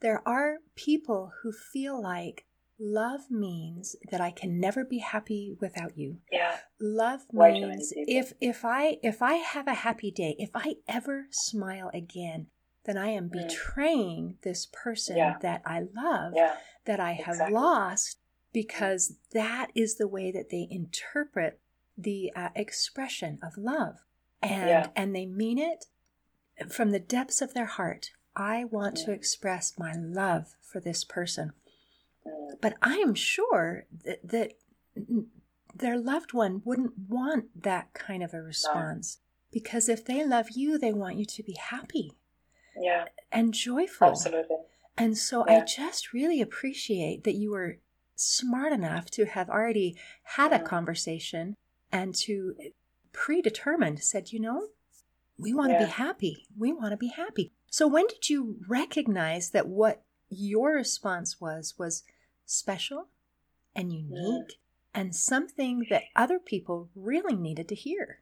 There 0.00 0.26
are 0.26 0.58
people 0.74 1.32
who 1.42 1.52
feel 1.52 2.00
like 2.00 2.46
love 2.78 3.30
means 3.30 3.96
that 4.10 4.20
I 4.20 4.30
can 4.30 4.60
never 4.60 4.84
be 4.84 4.98
happy 4.98 5.56
without 5.60 5.96
you. 5.96 6.18
Yeah. 6.30 6.56
Love 6.80 7.22
means 7.32 7.92
if 7.94 8.32
if 8.40 8.64
I 8.64 8.98
if 9.02 9.22
I 9.22 9.34
have 9.34 9.66
a 9.66 9.74
happy 9.74 10.10
day, 10.10 10.36
if 10.38 10.50
I 10.54 10.76
ever 10.88 11.26
smile 11.30 11.90
again, 11.94 12.48
then 12.86 12.96
I 12.96 13.08
am 13.08 13.28
mm. 13.28 13.32
betraying 13.32 14.28
mm. 14.28 14.42
this 14.42 14.66
person 14.72 15.16
yeah. 15.16 15.36
that 15.42 15.62
I 15.64 15.82
love, 15.94 16.32
yeah. 16.34 16.56
that 16.86 17.00
I 17.00 17.12
have 17.12 17.34
exactly. 17.34 17.54
lost 17.54 18.18
because 18.52 19.16
that 19.32 19.70
is 19.74 19.96
the 19.96 20.08
way 20.08 20.32
that 20.32 20.50
they 20.50 20.66
interpret 20.70 21.60
the 21.98 22.32
uh, 22.34 22.48
expression 22.54 23.38
of 23.42 23.58
love. 23.58 23.96
And 24.42 24.68
yeah. 24.68 24.88
and 24.94 25.14
they 25.14 25.26
mean 25.26 25.58
it 25.58 25.86
from 26.70 26.90
the 26.90 27.00
depths 27.00 27.42
of 27.42 27.54
their 27.54 27.66
heart 27.66 28.10
I 28.36 28.64
want 28.64 28.96
to 28.98 29.12
express 29.12 29.78
my 29.78 29.94
love 29.94 30.54
for 30.60 30.78
this 30.78 31.04
person. 31.04 31.52
But 32.60 32.74
I 32.82 32.96
am 32.96 33.14
sure 33.14 33.86
that, 34.04 34.28
that 34.28 34.52
their 35.74 35.98
loved 35.98 36.34
one 36.34 36.60
wouldn't 36.64 36.92
want 37.08 37.62
that 37.62 37.94
kind 37.94 38.22
of 38.22 38.34
a 38.34 38.42
response. 38.42 39.18
No. 39.18 39.22
Because 39.52 39.88
if 39.88 40.04
they 40.04 40.24
love 40.24 40.50
you, 40.54 40.78
they 40.78 40.92
want 40.92 41.16
you 41.16 41.24
to 41.24 41.42
be 41.42 41.56
happy. 41.58 42.12
Yeah. 42.80 43.06
And 43.32 43.52
joyful. 43.52 44.08
Absolutely. 44.08 44.56
And 44.96 45.16
so 45.16 45.44
yeah. 45.46 45.58
I 45.58 45.64
just 45.64 46.12
really 46.12 46.40
appreciate 46.40 47.24
that 47.24 47.34
you 47.34 47.50
were 47.50 47.78
smart 48.14 48.72
enough 48.72 49.10
to 49.10 49.26
have 49.26 49.50
already 49.50 49.96
had 50.22 50.52
a 50.52 50.56
mm-hmm. 50.56 50.66
conversation 50.66 51.56
and 51.92 52.14
to 52.14 52.54
predetermined 53.12 54.02
said, 54.02 54.32
you 54.32 54.40
know, 54.40 54.68
we 55.38 55.52
want 55.52 55.70
to 55.70 55.74
yeah. 55.74 55.84
be 55.86 55.90
happy. 55.90 56.46
We 56.56 56.72
want 56.72 56.92
to 56.92 56.96
be 56.96 57.08
happy. 57.08 57.52
So 57.70 57.86
when 57.86 58.06
did 58.06 58.30
you 58.30 58.56
recognize 58.68 59.50
that 59.50 59.68
what 59.68 60.02
your 60.30 60.72
response 60.72 61.40
was 61.40 61.74
was 61.78 62.04
special 62.46 63.08
and 63.74 63.90
mm. 63.90 64.08
unique 64.08 64.58
and 64.94 65.14
something 65.14 65.86
that 65.90 66.04
other 66.14 66.38
people 66.38 66.88
really 66.94 67.36
needed 67.36 67.68
to 67.68 67.74
hear? 67.74 68.20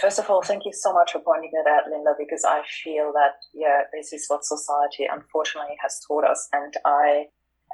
First 0.00 0.20
of 0.20 0.30
all, 0.30 0.42
thank 0.42 0.64
you 0.64 0.72
so 0.72 0.92
much 0.92 1.10
for 1.10 1.18
pointing 1.18 1.50
that 1.54 1.68
out, 1.68 1.90
Linda, 1.90 2.14
because 2.16 2.44
I 2.44 2.62
feel 2.84 3.10
that, 3.14 3.34
yeah, 3.52 3.82
this 3.92 4.12
is 4.12 4.26
what 4.28 4.44
society 4.44 5.08
unfortunately 5.10 5.74
has 5.82 6.00
taught 6.06 6.24
us. 6.24 6.48
And 6.52 6.72
I 6.84 7.24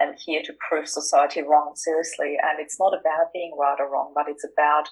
am 0.00 0.14
here 0.25 0.40
to 0.45 0.54
prove 0.66 0.88
society 0.88 1.43
wrong, 1.43 1.73
seriously. 1.76 2.37
And 2.43 2.61
it's 2.61 2.81
not 2.81 2.95
about 2.95 3.35
being 3.35 3.54
right 3.61 3.76
or 3.78 3.93
wrong, 3.93 4.12
but 4.14 4.25
it's 4.28 4.45
about 4.45 4.88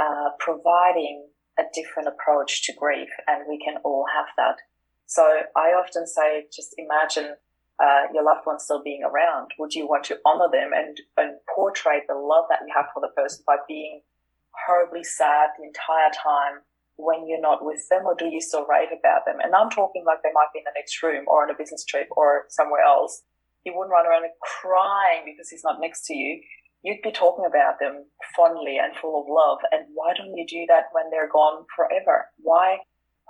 uh, 0.00 0.30
providing 0.38 1.28
a 1.58 1.64
different 1.74 2.08
approach 2.08 2.64
to 2.64 2.72
grief. 2.72 3.10
And 3.28 3.44
we 3.46 3.60
can 3.62 3.76
all 3.84 4.06
have 4.16 4.32
that. 4.38 4.56
So 5.04 5.22
I 5.54 5.76
often 5.76 6.06
say, 6.06 6.46
just 6.50 6.74
imagine 6.78 7.34
uh, 7.78 8.08
your 8.14 8.24
loved 8.24 8.46
one 8.46 8.58
still 8.58 8.82
being 8.82 9.02
around. 9.04 9.50
Would 9.58 9.74
you 9.74 9.86
want 9.86 10.04
to 10.04 10.18
honor 10.24 10.48
them 10.50 10.70
and, 10.74 10.96
and 11.18 11.36
portray 11.54 12.00
the 12.08 12.14
love 12.14 12.46
that 12.48 12.60
you 12.66 12.72
have 12.74 12.86
for 12.94 13.02
the 13.02 13.12
person 13.14 13.44
by 13.46 13.56
being 13.68 14.00
horribly 14.66 15.04
sad 15.04 15.50
the 15.58 15.66
entire 15.66 16.10
time 16.10 16.64
when 17.00 17.26
you're 17.26 17.40
not 17.40 17.64
with 17.64 17.80
them, 17.90 18.04
or 18.04 18.14
do 18.14 18.26
you 18.26 18.40
still 18.40 18.66
rave 18.68 18.92
about 18.92 19.24
them? 19.26 19.40
And 19.42 19.54
I'm 19.54 19.70
talking 19.70 20.04
like 20.04 20.22
they 20.22 20.34
might 20.34 20.52
be 20.52 20.60
in 20.60 20.68
the 20.68 20.76
next 20.76 21.02
room 21.02 21.24
or 21.26 21.42
on 21.42 21.50
a 21.50 21.58
business 21.58 21.84
trip 21.84 22.08
or 22.12 22.44
somewhere 22.48 22.82
else. 22.82 23.22
You 23.64 23.72
wouldn't 23.76 23.92
run 23.92 24.06
around 24.06 24.24
crying 24.40 25.24
because 25.24 25.48
he's 25.48 25.64
not 25.64 25.80
next 25.80 26.06
to 26.06 26.14
you. 26.14 26.40
You'd 26.82 27.04
be 27.04 27.12
talking 27.12 27.44
about 27.44 27.76
them 27.78 28.08
fondly 28.36 28.80
and 28.80 28.96
full 28.96 29.20
of 29.20 29.28
love. 29.28 29.58
And 29.72 29.92
why 29.92 30.14
don't 30.16 30.36
you 30.36 30.46
do 30.48 30.64
that 30.68 30.88
when 30.92 31.10
they're 31.10 31.28
gone 31.28 31.66
forever? 31.76 32.32
Why? 32.38 32.78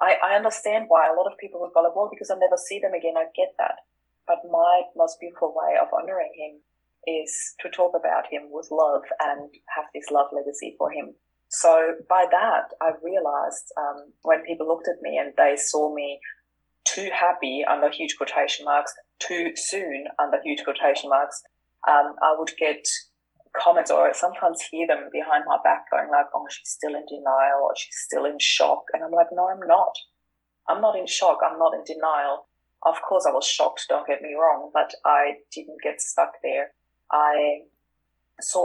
I, 0.01 0.17
I 0.23 0.37
understand 0.37 0.87
why 0.87 1.11
a 1.11 1.17
lot 1.19 1.27
of 1.27 1.39
people 1.39 1.61
would 1.61 1.75
go 1.75 1.83
like, 1.83 1.97
well, 1.97 2.09
because 2.11 2.31
I'll 2.31 2.39
never 2.39 2.57
see 2.57 2.79
them 2.79 2.95
again. 2.95 3.19
I 3.19 3.27
get 3.35 3.53
that. 3.59 3.83
But 4.27 4.47
my 4.49 4.83
most 4.95 5.19
beautiful 5.19 5.53
way 5.55 5.75
of 5.81 5.89
honoring 5.91 6.31
him 6.39 6.63
is 7.07 7.55
to 7.61 7.69
talk 7.71 7.93
about 7.99 8.31
him 8.31 8.49
with 8.51 8.69
love 8.71 9.03
and 9.21 9.51
have 9.77 9.87
this 9.95 10.11
love 10.11 10.29
legacy 10.33 10.77
for 10.79 10.91
him. 10.91 11.15
So 11.51 11.95
by 12.09 12.27
that, 12.31 12.71
I 12.81 12.93
realized 13.03 13.73
um, 13.77 14.13
when 14.23 14.43
people 14.45 14.69
looked 14.69 14.89
at 14.89 15.03
me 15.03 15.19
and 15.19 15.33
they 15.37 15.57
saw 15.57 15.93
me 15.93 16.21
too 16.85 17.11
happy 17.13 17.65
under 17.69 17.91
huge 17.91 18.17
quotation 18.17 18.65
marks, 18.65 18.95
too 19.19 19.51
soon 19.57 20.07
under 20.19 20.39
huge 20.43 20.63
quotation 20.63 21.11
marks, 21.11 21.43
um, 21.89 22.15
I 22.23 22.37
would 22.39 22.53
get 22.57 22.87
comments 23.61 23.91
or 23.91 24.15
sometimes 24.15 24.63
hear 24.71 24.87
them 24.87 25.09
behind 25.13 25.43
my 25.45 25.59
back 25.65 25.91
going 25.91 26.09
like, 26.09 26.27
oh, 26.35 26.47
she's 26.49 26.71
still 26.71 26.95
in 26.95 27.05
denial 27.07 27.65
or 27.65 27.75
she's 27.77 27.99
still 28.07 28.25
in 28.27 28.39
shock. 28.39 28.85
And 28.93 29.03
I'm 29.03 29.11
like, 29.11 29.27
no, 29.33 29.49
I'm 29.49 29.67
not. 29.67 29.93
I'm 30.69 30.81
not 30.81 30.97
in 30.97 31.09
shock. 31.09 31.39
I'm 31.45 31.59
not 31.59 31.75
in 31.75 31.83
denial. 31.85 32.47
Of 32.87 33.03
course, 33.03 33.27
I 33.27 33.33
was 33.33 33.45
shocked, 33.45 33.87
don't 33.89 34.07
get 34.07 34.23
me 34.23 34.35
wrong, 34.35 34.71
but 34.73 34.93
I 35.05 35.39
didn't 35.53 35.83
get 35.83 36.01
stuck 36.01 36.35
there. 36.45 36.69
I 37.13 37.63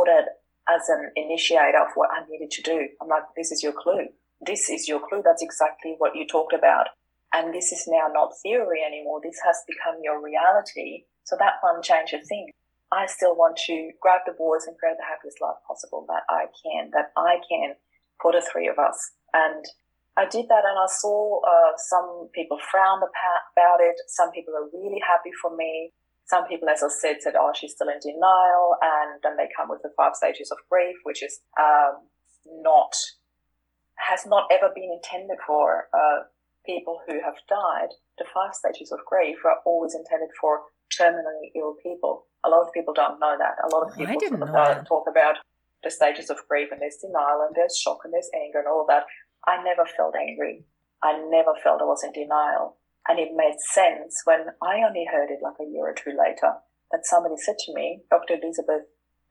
that 0.05 0.44
as 0.69 0.89
an 0.89 1.11
initiator 1.15 1.81
of 1.81 1.93
what 1.95 2.09
I 2.11 2.25
needed 2.29 2.51
to 2.51 2.61
do. 2.61 2.87
I'm 3.01 3.07
like, 3.07 3.23
this 3.35 3.51
is 3.51 3.61
your 3.61 3.73
clue. 3.73 4.07
This 4.41 4.69
is 4.69 4.87
your 4.87 4.99
clue. 4.99 5.21
That's 5.23 5.43
exactly 5.43 5.95
what 5.97 6.15
you 6.15 6.25
talked 6.27 6.53
about. 6.53 6.87
And 7.33 7.53
this 7.53 7.71
is 7.71 7.85
now 7.87 8.07
not 8.11 8.31
theory 8.41 8.81
anymore. 8.85 9.19
This 9.23 9.39
has 9.45 9.57
become 9.67 10.01
your 10.01 10.23
reality. 10.23 11.05
So 11.23 11.35
that 11.39 11.61
one 11.61 11.81
change 11.81 12.13
of 12.13 12.25
thing. 12.27 12.49
I 12.91 13.07
still 13.07 13.35
want 13.35 13.57
to 13.67 13.91
grab 14.01 14.21
the 14.25 14.37
boys 14.37 14.65
and 14.67 14.77
create 14.77 14.97
the 14.97 15.09
happiest 15.09 15.41
life 15.41 15.59
possible 15.67 16.05
that 16.07 16.23
I 16.29 16.45
can, 16.63 16.91
that 16.93 17.11
I 17.17 17.41
can 17.49 17.75
for 18.21 18.31
the 18.31 18.41
three 18.41 18.67
of 18.67 18.77
us. 18.79 18.95
And 19.33 19.65
I 20.15 20.25
did 20.25 20.47
that 20.47 20.63
and 20.63 20.79
I 20.79 20.87
saw 20.87 21.41
uh, 21.43 21.75
some 21.75 22.29
people 22.33 22.57
frown 22.71 23.03
about 23.03 23.79
it. 23.81 23.99
Some 24.07 24.31
people 24.31 24.53
are 24.55 24.71
really 24.71 25.01
happy 25.03 25.31
for 25.41 25.55
me. 25.55 25.91
Some 26.25 26.47
people, 26.47 26.69
as 26.69 26.81
I 26.81 26.89
said, 26.89 27.21
said, 27.21 27.35
oh, 27.37 27.53
she's 27.55 27.73
still 27.73 27.89
in 27.89 27.99
denial. 28.01 28.77
And 28.81 29.21
then 29.21 29.37
they 29.37 29.47
come 29.55 29.69
with 29.69 29.81
the 29.83 29.93
five 29.95 30.15
stages 30.15 30.51
of 30.51 30.57
grief, 30.69 30.95
which 31.03 31.21
is 31.21 31.39
um, 31.59 32.01
not, 32.61 32.95
has 33.97 34.25
not 34.25 34.49
ever 34.51 34.71
been 34.73 34.91
intended 34.91 35.37
for 35.45 35.87
uh, 35.93 36.25
people 36.65 37.01
who 37.07 37.21
have 37.21 37.35
died. 37.47 37.93
The 38.17 38.25
five 38.33 38.55
stages 38.55 38.91
of 38.91 38.99
grief 39.05 39.37
are 39.45 39.57
always 39.65 39.93
intended 39.93 40.29
for 40.41 40.61
terminally 40.89 41.53
ill 41.55 41.75
people. 41.81 42.25
A 42.43 42.49
lot 42.49 42.65
of 42.65 42.73
people 42.73 42.93
don't 42.93 43.19
know 43.19 43.35
that. 43.37 43.55
A 43.63 43.69
lot 43.75 43.87
of 43.87 43.95
people 43.97 44.15
sort 44.19 44.77
of, 44.77 44.87
talk 44.87 45.05
about 45.09 45.37
the 45.83 45.91
stages 45.91 46.29
of 46.29 46.37
grief 46.49 46.69
and 46.71 46.81
there's 46.81 46.97
denial 46.97 47.45
and 47.45 47.55
there's 47.55 47.77
shock 47.77 47.99
and 48.03 48.13
there's 48.13 48.29
anger 48.33 48.59
and 48.59 48.67
all 48.67 48.85
that. 48.87 49.03
I 49.47 49.61
never 49.63 49.85
felt 49.85 50.15
angry. 50.15 50.65
I 51.03 51.17
never 51.29 51.53
felt 51.63 51.81
I 51.81 51.85
was 51.85 52.03
in 52.03 52.11
denial. 52.13 52.77
And 53.07 53.19
it 53.19 53.29
made 53.35 53.57
sense 53.59 54.21
when 54.25 54.47
I 54.61 54.81
only 54.81 55.05
heard 55.11 55.29
it 55.29 55.39
like 55.41 55.55
a 55.61 55.69
year 55.69 55.89
or 55.89 55.93
two 55.93 56.11
later 56.17 56.53
that 56.91 57.05
somebody 57.05 57.35
said 57.37 57.57
to 57.65 57.73
me, 57.73 58.01
Dr. 58.09 58.35
Elisabeth 58.41 58.83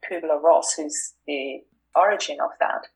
Kubler 0.03 0.41
Ross, 0.41 0.73
who's 0.75 1.13
the 1.27 1.61
origin 1.95 2.37
of 2.41 2.51
that, 2.59 2.87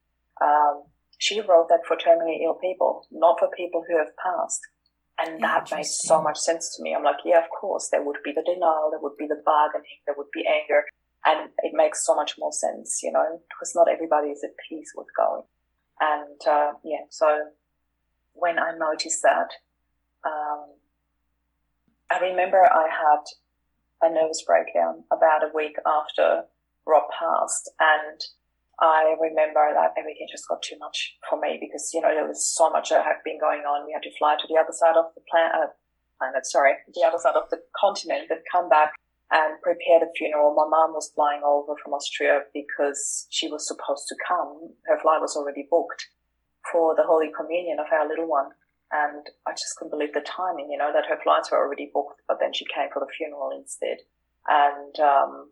um, 0.42 0.84
she 1.18 1.42
wrote 1.42 1.68
that 1.70 1.86
for 1.86 1.98
terminally 1.98 2.42
ill 2.44 2.56
people, 2.56 3.06
not 3.12 3.40
for 3.40 3.50
people 3.56 3.84
who 3.88 3.98
have 3.98 4.16
passed. 4.24 4.62
And 5.20 5.44
that 5.44 5.70
made 5.72 5.86
so 5.86 6.22
much 6.22 6.38
sense 6.38 6.76
to 6.78 6.84
me. 6.84 6.96
I'm 6.96 7.04
like, 7.04 7.20
yeah, 7.26 7.40
of 7.40 7.50
course, 7.50 7.90
there 7.92 8.04
would 8.04 8.18
be 8.24 8.32
the 8.32 8.44
denial, 8.44 8.90
there 8.90 9.02
would 9.02 9.18
be 9.18 9.28
the 9.28 9.42
bargaining, 9.46 10.00
there 10.06 10.16
would 10.18 10.32
be 10.34 10.46
anger. 10.48 10.86
And 11.26 11.50
it 11.60 11.74
makes 11.74 12.06
so 12.06 12.16
much 12.16 12.36
more 12.40 12.54
sense, 12.54 13.02
you 13.04 13.12
know, 13.12 13.42
because 13.50 13.76
not 13.76 13.92
everybody 13.92 14.30
is 14.30 14.44
at 14.46 14.52
peace 14.70 14.94
with 14.96 15.08
going. 15.18 15.44
And 16.00 16.40
uh, 16.48 16.72
yeah, 16.86 17.04
so 17.10 17.50
when 18.32 18.58
I 18.58 18.72
noticed 18.78 19.22
that, 19.24 19.50
um, 20.26 20.66
I 22.12 22.20
remember 22.20 22.62
I 22.62 22.88
had 22.90 23.24
a 24.02 24.14
nervous 24.14 24.44
breakdown 24.44 25.04
about 25.12 25.44
a 25.44 25.52
week 25.54 25.76
after 25.86 26.44
Rob 26.88 27.04
passed, 27.18 27.70
and 27.80 28.20
I 28.80 29.16
remember 29.20 29.74
that 29.74 29.94
everything 29.98 30.28
just 30.32 30.48
got 30.48 30.62
too 30.62 30.78
much 30.80 31.18
for 31.30 31.40
me 31.40 31.58
because 31.60 31.92
you 31.94 32.02
know 32.02 32.14
there 32.14 32.28
was 32.28 32.44
so 32.46 32.70
much 32.70 32.90
that 32.90 33.04
had 33.04 33.22
been 33.24 33.40
going 33.40 33.62
on. 33.62 33.86
We 33.86 33.94
had 33.94 34.04
to 34.04 34.18
fly 34.18 34.38
to 34.40 34.48
the 34.48 34.60
other 34.60 34.74
side 34.74 34.96
of 34.96 35.12
the 35.16 35.22
planet, 35.30 35.52
uh, 35.54 35.68
planet 36.18 36.46
sorry, 36.46 36.74
the 36.94 37.06
other 37.06 37.20
side 37.20 37.36
of 37.36 37.50
the 37.52 37.62
continent, 37.80 38.28
but 38.30 38.44
come 38.52 38.70
back 38.70 38.94
and 39.32 39.62
prepare 39.62 40.00
the 40.00 40.10
funeral. 40.18 40.56
My 40.56 40.66
mom 40.68 40.94
was 40.94 41.12
flying 41.14 41.42
over 41.46 41.76
from 41.84 41.94
Austria 41.94 42.42
because 42.54 43.28
she 43.30 43.48
was 43.48 43.68
supposed 43.68 44.08
to 44.10 44.16
come. 44.28 44.74
Her 44.88 45.00
flight 45.00 45.22
was 45.22 45.36
already 45.36 45.68
booked 45.70 46.08
for 46.72 46.96
the 46.96 47.04
Holy 47.04 47.30
Communion 47.36 47.80
of 47.80 47.86
our 47.92 48.08
little 48.08 48.28
one. 48.28 48.50
And 48.92 49.30
I 49.46 49.52
just 49.52 49.76
couldn't 49.78 49.92
believe 49.92 50.14
the 50.14 50.26
timing, 50.26 50.72
you 50.72 50.78
know, 50.78 50.92
that 50.94 51.06
her 51.06 51.22
flights 51.22 51.52
were 51.52 51.58
already 51.58 51.92
booked, 51.94 52.22
but 52.28 52.40
then 52.40 52.54
she 52.54 52.66
came 52.66 52.90
for 52.92 53.00
the 53.00 53.12
funeral 53.16 53.52
instead. 53.54 53.98
And, 54.48 54.98
um, 55.00 55.50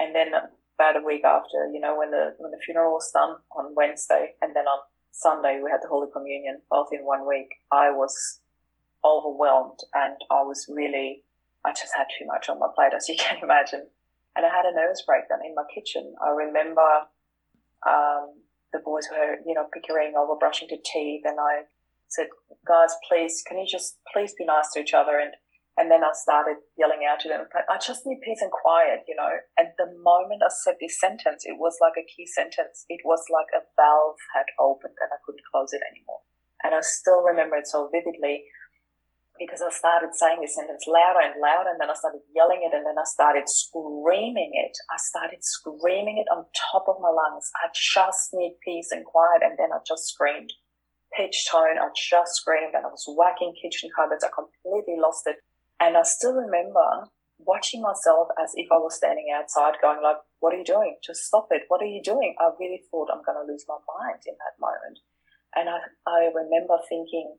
and 0.00 0.14
then 0.14 0.34
about 0.74 0.96
a 0.96 1.06
week 1.06 1.22
after, 1.24 1.70
you 1.72 1.78
know, 1.78 1.96
when 1.96 2.10
the, 2.10 2.34
when 2.38 2.50
the 2.50 2.58
funeral 2.64 2.92
was 2.92 3.10
done 3.12 3.36
on 3.54 3.74
Wednesday 3.76 4.34
and 4.42 4.54
then 4.54 4.66
on 4.66 4.80
Sunday 5.12 5.60
we 5.62 5.70
had 5.70 5.80
the 5.80 5.88
Holy 5.88 6.10
Communion 6.12 6.60
both 6.68 6.88
in 6.90 7.06
one 7.06 7.26
week, 7.26 7.54
I 7.70 7.90
was 7.90 8.40
overwhelmed 9.04 9.78
and 9.94 10.16
I 10.30 10.42
was 10.42 10.66
really, 10.68 11.22
I 11.64 11.70
just 11.70 11.94
had 11.96 12.06
too 12.18 12.26
much 12.26 12.48
on 12.48 12.58
my 12.58 12.66
plate, 12.74 12.94
as 12.96 13.08
you 13.08 13.14
can 13.18 13.38
imagine. 13.42 13.86
And 14.34 14.44
I 14.44 14.48
had 14.48 14.66
a 14.66 14.74
nervous 14.74 15.02
breakdown 15.06 15.38
in 15.46 15.54
my 15.54 15.62
kitchen. 15.72 16.14
I 16.18 16.30
remember, 16.30 17.06
um, 17.86 18.42
the 18.72 18.80
boys 18.84 19.06
were, 19.08 19.36
you 19.46 19.54
know, 19.54 19.68
bickering 19.72 20.14
over 20.18 20.34
brushing 20.34 20.66
their 20.68 20.82
teeth 20.84 21.22
and 21.24 21.38
I 21.38 21.62
said, 22.08 22.28
guys, 22.66 22.94
please, 23.08 23.42
can 23.46 23.58
you 23.58 23.66
just 23.66 23.98
please 24.12 24.34
be 24.36 24.44
nice 24.44 24.70
to 24.72 24.80
each 24.80 24.94
other? 24.94 25.18
And, 25.18 25.34
and 25.76 25.90
then 25.90 26.04
I 26.04 26.12
started 26.14 26.62
yelling 26.78 27.02
out 27.02 27.20
to 27.20 27.28
them, 27.28 27.46
I 27.50 27.78
just 27.78 28.06
need 28.06 28.22
peace 28.22 28.40
and 28.40 28.52
quiet, 28.52 29.02
you 29.08 29.16
know. 29.16 29.42
And 29.58 29.74
the 29.78 29.90
moment 30.02 30.42
I 30.44 30.52
said 30.52 30.76
this 30.80 31.00
sentence, 31.00 31.42
it 31.44 31.58
was 31.58 31.78
like 31.80 31.98
a 31.98 32.06
key 32.06 32.26
sentence. 32.26 32.86
It 32.88 33.02
was 33.04 33.26
like 33.28 33.50
a 33.56 33.66
valve 33.74 34.20
had 34.34 34.46
opened 34.60 34.94
and 35.00 35.10
I 35.10 35.18
couldn't 35.26 35.44
close 35.50 35.72
it 35.72 35.82
anymore. 35.82 36.22
And 36.62 36.74
I 36.74 36.80
still 36.80 37.22
remember 37.22 37.56
it 37.56 37.66
so 37.66 37.90
vividly 37.92 38.46
because 39.38 39.60
I 39.60 39.70
started 39.70 40.14
saying 40.14 40.38
this 40.40 40.54
sentence 40.54 40.86
louder 40.86 41.18
and 41.26 41.42
louder, 41.42 41.74
and 41.74 41.80
then 41.80 41.90
I 41.90 41.98
started 41.98 42.22
yelling 42.34 42.62
it, 42.62 42.70
and 42.70 42.86
then 42.86 42.94
I 42.94 43.02
started 43.02 43.50
screaming 43.50 44.54
it. 44.54 44.74
I 44.90 44.98
started 44.98 45.42
screaming 45.42 46.22
it 46.22 46.30
on 46.30 46.46
top 46.54 46.86
of 46.86 47.02
my 47.02 47.10
lungs. 47.10 47.50
I 47.58 47.68
just 47.74 48.30
need 48.32 48.62
peace 48.62 48.94
and 48.94 49.04
quiet, 49.04 49.42
and 49.42 49.58
then 49.58 49.74
I 49.74 49.82
just 49.82 50.06
screamed 50.06 50.54
pitch 51.16 51.46
tone. 51.50 51.78
I 51.80 51.88
just 51.94 52.36
screamed 52.42 52.74
and 52.74 52.84
I 52.84 52.90
was 52.90 53.06
whacking 53.08 53.54
kitchen 53.60 53.90
cupboards. 53.94 54.24
I 54.24 54.30
completely 54.34 55.00
lost 55.00 55.26
it. 55.26 55.36
And 55.80 55.96
I 55.96 56.02
still 56.02 56.34
remember 56.34 57.08
watching 57.38 57.82
myself 57.82 58.28
as 58.42 58.52
if 58.54 58.68
I 58.70 58.78
was 58.78 58.96
standing 58.96 59.34
outside 59.34 59.74
going 59.82 60.02
like, 60.02 60.18
what 60.40 60.54
are 60.54 60.58
you 60.58 60.64
doing? 60.64 60.96
Just 61.02 61.26
stop 61.26 61.48
it. 61.50 61.62
What 61.68 61.82
are 61.82 61.90
you 61.90 62.02
doing? 62.02 62.34
I 62.38 62.50
really 62.58 62.82
thought 62.90 63.10
I'm 63.10 63.24
going 63.24 63.38
to 63.38 63.50
lose 63.50 63.64
my 63.66 63.78
mind 63.80 64.22
in 64.26 64.34
that 64.38 64.56
moment. 64.60 64.98
And 65.54 65.68
I, 65.70 65.78
I 66.06 66.30
remember 66.34 66.78
thinking 66.88 67.36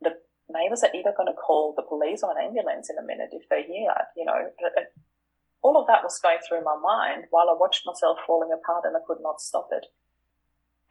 the 0.00 0.16
neighbors 0.48 0.84
are 0.84 0.92
either 0.94 1.16
going 1.16 1.32
to 1.32 1.40
call 1.40 1.74
the 1.76 1.84
police 1.84 2.22
or 2.22 2.32
an 2.32 2.44
ambulance 2.44 2.88
in 2.90 3.00
a 3.00 3.06
minute 3.06 3.32
if 3.32 3.48
they 3.48 3.64
hear 3.64 3.88
that, 3.92 4.12
you 4.16 4.24
know. 4.24 4.52
Uh, 4.60 4.88
all 5.64 5.80
of 5.80 5.88
that 5.88 6.04
was 6.04 6.20
going 6.20 6.36
through 6.44 6.60
my 6.60 6.76
mind 6.76 7.24
while 7.30 7.48
I 7.48 7.56
watched 7.56 7.88
myself 7.88 8.18
falling 8.26 8.52
apart 8.52 8.84
and 8.84 8.94
I 8.94 9.00
could 9.06 9.24
not 9.24 9.40
stop 9.40 9.68
it. 9.72 9.88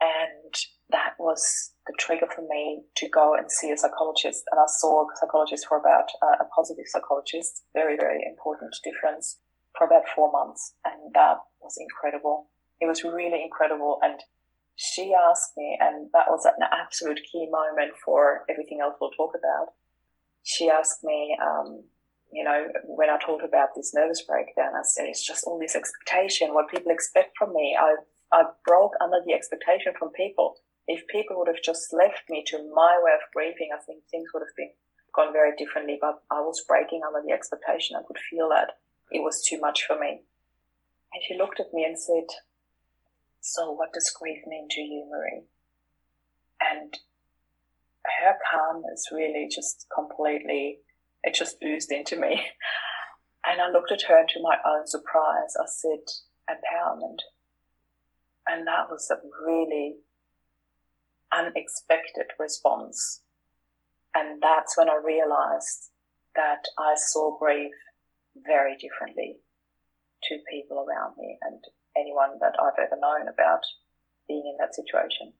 And 0.02 0.54
that 0.94 1.14
was 1.20 1.74
the 1.88 1.94
trigger 2.00 2.28
for 2.34 2.44
me 2.48 2.84
to 2.96 3.10
go 3.10 3.36
and 3.36 3.52
see 3.52 3.72
a 3.72 3.78
psychologist. 3.78 4.46
And 4.52 4.60
I 4.62 4.66
saw 4.68 5.04
a 5.04 5.08
psychologist 5.20 5.66
for 5.68 5.78
about 5.78 6.08
uh, 6.22 6.38
a 6.40 6.48
positive 6.56 6.86
psychologist, 6.88 7.64
very, 7.74 7.98
very 7.98 8.24
important 8.26 8.76
difference 8.84 9.40
for 9.78 9.86
about 9.86 10.04
four 10.16 10.32
months. 10.32 10.76
And 10.86 11.14
that 11.14 11.40
was 11.62 11.76
incredible. 11.78 12.48
It 12.80 12.86
was 12.86 13.04
really 13.04 13.42
incredible. 13.44 14.00
And 14.02 14.22
she 14.76 15.14
asked 15.14 15.54
me, 15.58 15.78
and 15.82 16.10
that 16.14 16.30
was 16.30 16.46
an 16.46 16.64
absolute 16.72 17.20
key 17.30 17.50
moment 17.52 17.94
for 18.06 18.46
everything 18.50 18.80
else 18.82 18.96
we'll 19.02 19.12
talk 19.12 19.34
about. 19.36 19.74
She 20.44 20.70
asked 20.70 21.04
me, 21.04 21.38
um, 21.42 21.84
you 22.32 22.44
know, 22.44 22.68
when 22.86 23.10
I 23.10 23.18
told 23.24 23.42
her 23.42 23.48
about 23.48 23.70
this 23.76 23.94
nervous 23.94 24.22
breakdown, 24.22 24.74
I 24.76 24.82
said, 24.84 25.06
it's 25.08 25.26
just 25.26 25.46
all 25.46 25.60
this 25.60 25.76
expectation, 25.76 26.54
what 26.54 26.70
people 26.70 26.92
expect 26.92 27.38
from 27.38 27.54
me. 27.54 27.78
I, 27.80 27.96
I 28.32 28.44
broke 28.66 28.94
under 29.02 29.18
the 29.26 29.34
expectation 29.34 29.94
from 29.98 30.10
people. 30.10 30.56
If 30.88 31.08
people 31.08 31.38
would 31.38 31.48
have 31.48 31.64
just 31.64 31.94
left 31.94 32.30
me 32.30 32.44
to 32.48 32.72
my 32.74 33.00
way 33.02 33.12
of 33.14 33.32
grieving, 33.34 33.70
I 33.74 33.82
think 33.82 34.04
things 34.06 34.30
would 34.34 34.42
have 34.42 34.56
been 34.58 34.72
gone 35.14 35.32
very 35.32 35.56
differently, 35.56 35.98
but 36.00 36.22
I 36.30 36.42
was 36.42 36.66
breaking 36.68 37.02
under 37.06 37.22
the 37.26 37.34
expectation. 37.34 37.96
I 37.96 38.06
could 38.06 38.18
feel 38.30 38.50
that 38.50 38.78
it 39.12 39.24
was 39.24 39.46
too 39.48 39.60
much 39.60 39.86
for 39.86 39.98
me. 39.98 40.22
And 41.14 41.24
she 41.26 41.38
looked 41.38 41.60
at 41.60 41.74
me 41.74 41.86
and 41.86 41.98
said, 41.98 42.26
so 43.40 43.72
what 43.72 43.94
does 43.94 44.10
grief 44.10 44.40
mean 44.48 44.68
to 44.72 44.82
you, 44.82 45.06
Marie? 45.10 45.44
And 46.60 46.98
her 48.22 48.36
calmness 48.52 49.10
really 49.12 49.50
just 49.54 49.86
completely, 49.94 50.80
it 51.24 51.34
just 51.34 51.58
oozed 51.64 51.92
into 51.92 52.20
me. 52.20 52.44
And 53.46 53.62
I 53.62 53.70
looked 53.70 53.92
at 53.92 54.04
her 54.04 54.18
and 54.18 54.30
to 54.30 54.42
my 54.42 54.56
own 54.66 54.88
surprise, 54.88 55.54
I 55.60 55.66
said, 55.68 56.00
empowerment. 56.50 57.20
And 58.48 58.66
that 58.66 58.90
was 58.90 59.12
a 59.12 59.18
really 59.46 59.96
unexpected 61.36 62.28
response. 62.40 63.22
And 64.16 64.42
that's 64.42 64.78
when 64.78 64.90
I 64.90 65.00
realized 65.04 65.90
that 66.36 66.66
I 66.78 66.94
saw 66.96 67.38
grief 67.38 67.74
very 68.46 68.76
differently 68.78 69.38
to 70.30 70.38
people 70.50 70.86
around 70.88 71.16
me. 71.18 71.38
And 71.42 71.60
anyone 71.98 72.40
that 72.40 72.54
I've 72.60 72.80
ever 72.80 73.00
known 73.00 73.28
about 73.28 73.62
being 74.28 74.44
in 74.46 74.58
that 74.60 74.76
situation. 74.76 75.34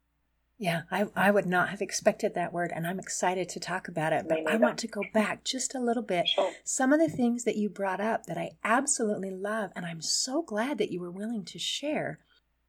Yeah, 0.60 0.84
I, 0.92 1.08
I 1.16 1.32
would 1.32 1.48
not 1.48 1.70
have 1.70 1.82
expected 1.82 2.36
that 2.36 2.54
word, 2.54 2.72
and 2.74 2.86
I'm 2.86 3.00
excited 3.00 3.50
to 3.50 3.60
talk 3.60 3.88
about 3.88 4.14
it. 4.14 4.28
But 4.30 4.48
I 4.48 4.56
want 4.56 4.78
to 4.80 4.88
go 4.88 5.02
back 5.14 5.44
just 5.44 5.74
a 5.74 5.80
little 5.80 6.04
bit. 6.04 6.28
Sure. 6.28 6.52
Some 6.64 6.94
of 6.94 7.00
the 7.00 7.10
things 7.10 7.44
that 7.44 7.58
you 7.58 7.70
brought 7.70 8.00
up 8.00 8.28
that 8.28 8.38
I 8.38 8.52
absolutely 8.64 9.32
love, 9.32 9.72
and 9.76 9.86
I'm 9.86 10.02
so 10.02 10.44
glad 10.44 10.78
that 10.78 10.92
you 10.92 11.02
were 11.02 11.12
willing 11.12 11.44
to 11.46 11.60
share, 11.60 12.20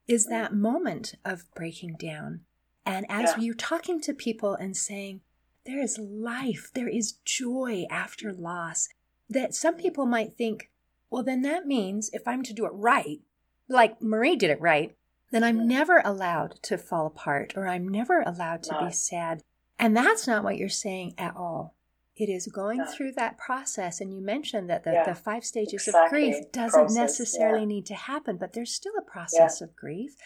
is 0.08 0.26
that 0.26 0.52
mm. 0.52 0.56
moment 0.56 1.14
of 1.24 1.44
breaking 1.54 1.96
down. 1.98 2.40
And 2.86 3.06
as 3.08 3.34
yeah. 3.36 3.42
you're 3.42 3.54
talking 3.54 4.00
to 4.02 4.12
people 4.12 4.54
and 4.54 4.76
saying, 4.76 5.20
there 5.64 5.80
is 5.80 5.98
life, 5.98 6.70
there 6.74 6.88
is 6.88 7.12
joy 7.24 7.86
after 7.90 8.32
loss, 8.32 8.88
that 9.28 9.54
some 9.54 9.76
people 9.76 10.06
might 10.06 10.36
think, 10.36 10.70
well, 11.10 11.22
then 11.22 11.42
that 11.42 11.66
means 11.66 12.10
if 12.12 12.28
I'm 12.28 12.42
to 12.42 12.52
do 12.52 12.66
it 12.66 12.72
right, 12.74 13.20
like 13.68 14.02
Marie 14.02 14.36
did 14.36 14.50
it 14.50 14.60
right, 14.60 14.94
then 15.30 15.42
I'm 15.42 15.66
never 15.66 16.02
allowed 16.04 16.62
to 16.62 16.78
fall 16.78 17.06
apart 17.06 17.54
or 17.56 17.66
I'm 17.66 17.88
never 17.88 18.22
allowed 18.22 18.62
to 18.64 18.72
no. 18.72 18.86
be 18.86 18.92
sad. 18.92 19.42
And 19.78 19.96
that's 19.96 20.26
not 20.26 20.44
what 20.44 20.56
you're 20.56 20.68
saying 20.68 21.14
at 21.18 21.34
all. 21.36 21.73
It 22.16 22.28
is 22.28 22.46
going 22.46 22.78
no. 22.78 22.86
through 22.86 23.12
that 23.12 23.38
process. 23.38 24.00
And 24.00 24.14
you 24.14 24.20
mentioned 24.20 24.70
that 24.70 24.84
the, 24.84 24.92
yeah, 24.92 25.04
the 25.04 25.14
five 25.16 25.44
stages 25.44 25.88
exactly. 25.88 26.28
of 26.28 26.34
grief 26.34 26.52
doesn't 26.52 26.80
process, 26.80 26.96
necessarily 26.96 27.60
yeah. 27.60 27.66
need 27.66 27.86
to 27.86 27.94
happen, 27.94 28.36
but 28.36 28.52
there's 28.52 28.72
still 28.72 28.92
a 28.96 29.10
process 29.10 29.58
yeah. 29.60 29.64
of 29.64 29.74
grief. 29.74 30.16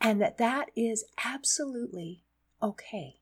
And 0.00 0.20
that 0.20 0.38
that 0.38 0.70
is 0.74 1.04
absolutely 1.24 2.24
okay. 2.60 3.20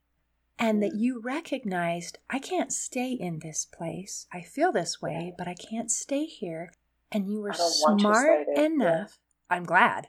And 0.59 0.83
that 0.83 0.95
you 0.95 1.21
recognized, 1.21 2.19
I 2.31 2.39
can't 2.39 2.73
stay 2.73 3.13
in 3.13 3.41
this 3.41 3.67
place. 3.67 4.27
I 4.33 4.41
feel 4.41 4.73
this 4.73 5.03
way, 5.03 5.35
but 5.37 5.49
I 5.49 5.55
can't 5.55 5.91
stay 5.91 6.25
here. 6.25 6.73
And 7.13 7.29
you 7.29 7.41
were 7.41 7.53
smart 7.53 8.49
enough 8.57 9.19
I'm 9.51 9.65
glad, 9.65 10.09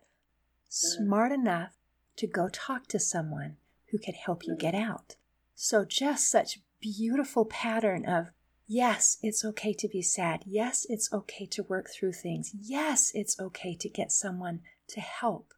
smart 0.70 1.32
enough 1.32 1.78
to 2.16 2.28
go 2.28 2.48
talk 2.48 2.88
to 2.88 3.00
someone 3.00 3.58
who 3.92 3.98
could 3.98 4.16
help 4.16 4.48
you 4.48 4.56
get 4.56 4.74
out. 4.74 5.16
So, 5.56 5.86
just 5.86 6.30
such 6.32 6.60
beautiful 6.82 7.46
pattern 7.46 8.06
of 8.06 8.32
yes, 8.68 9.18
it's 9.22 9.44
okay 9.46 9.74
to 9.74 9.88
be 9.88 10.02
sad. 10.02 10.44
Yes, 10.46 10.86
it's 10.90 11.12
okay 11.14 11.46
to 11.48 11.64
work 11.64 11.90
through 11.90 12.14
things. 12.14 12.52
Yes, 12.60 13.12
it's 13.14 13.40
okay 13.40 13.76
to 13.76 13.90
get 13.90 14.12
someone 14.12 14.62
to 14.90 15.02
help, 15.02 15.54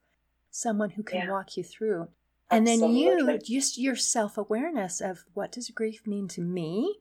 someone 0.49 0.91
who 0.91 1.03
can 1.03 1.19
yeah. 1.19 1.31
walk 1.31 1.57
you 1.57 1.63
through. 1.63 2.09
And 2.49 2.67
Absolutely. 2.67 3.25
then 3.25 3.33
you, 3.33 3.39
just 3.39 3.77
your 3.77 3.95
self 3.95 4.37
awareness 4.37 5.01
of 5.01 5.25
what 5.33 5.51
does 5.51 5.69
grief 5.69 6.07
mean 6.07 6.27
to 6.29 6.41
me? 6.41 6.99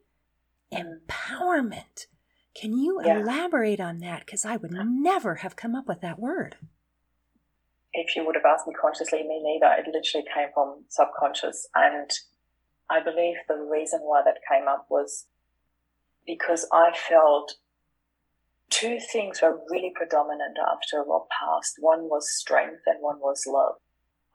Mm. 0.73 0.99
Empowerment. 1.07 2.07
Can 2.53 2.77
you 2.77 3.01
yeah. 3.05 3.19
elaborate 3.19 3.79
on 3.79 3.99
that? 3.99 4.25
Because 4.25 4.43
I 4.43 4.57
would 4.57 4.71
never 4.71 5.35
have 5.35 5.55
come 5.55 5.75
up 5.75 5.87
with 5.87 6.01
that 6.01 6.19
word 6.19 6.57
if 7.97 8.15
you 8.15 8.25
would 8.25 8.35
have 8.35 8.45
asked 8.45 8.67
me 8.67 8.73
consciously, 8.79 9.23
me 9.23 9.41
neither. 9.41 9.73
It 9.73 9.87
literally 9.91 10.25
came 10.33 10.49
from 10.53 10.85
subconscious. 10.87 11.67
And 11.75 12.09
I 12.89 13.01
believe 13.03 13.35
the 13.47 13.55
reason 13.55 13.99
why 14.01 14.21
that 14.23 14.39
came 14.49 14.67
up 14.67 14.87
was 14.89 15.25
because 16.25 16.67
I 16.71 16.91
felt 16.95 17.55
two 18.69 18.99
things 18.99 19.41
were 19.41 19.61
really 19.69 19.91
predominant 19.95 20.57
after 20.59 21.03
Rob 21.03 21.27
passed. 21.29 21.75
One 21.79 22.03
was 22.03 22.31
strength 22.31 22.81
and 22.85 23.01
one 23.01 23.19
was 23.19 23.45
love. 23.47 23.75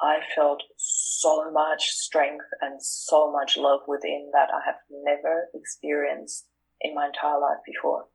I 0.00 0.18
felt 0.34 0.62
so 0.76 1.50
much 1.52 1.90
strength 1.90 2.46
and 2.60 2.82
so 2.82 3.30
much 3.30 3.56
love 3.56 3.80
within 3.86 4.30
that 4.32 4.48
I 4.52 4.60
have 4.66 4.80
never 4.90 5.48
experienced 5.54 6.46
in 6.80 6.94
my 6.94 7.06
entire 7.06 7.38
life 7.40 7.60
before. 7.64 8.06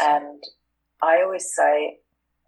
And 0.00 0.42
I 1.02 1.22
always 1.22 1.50
say 1.54 2.00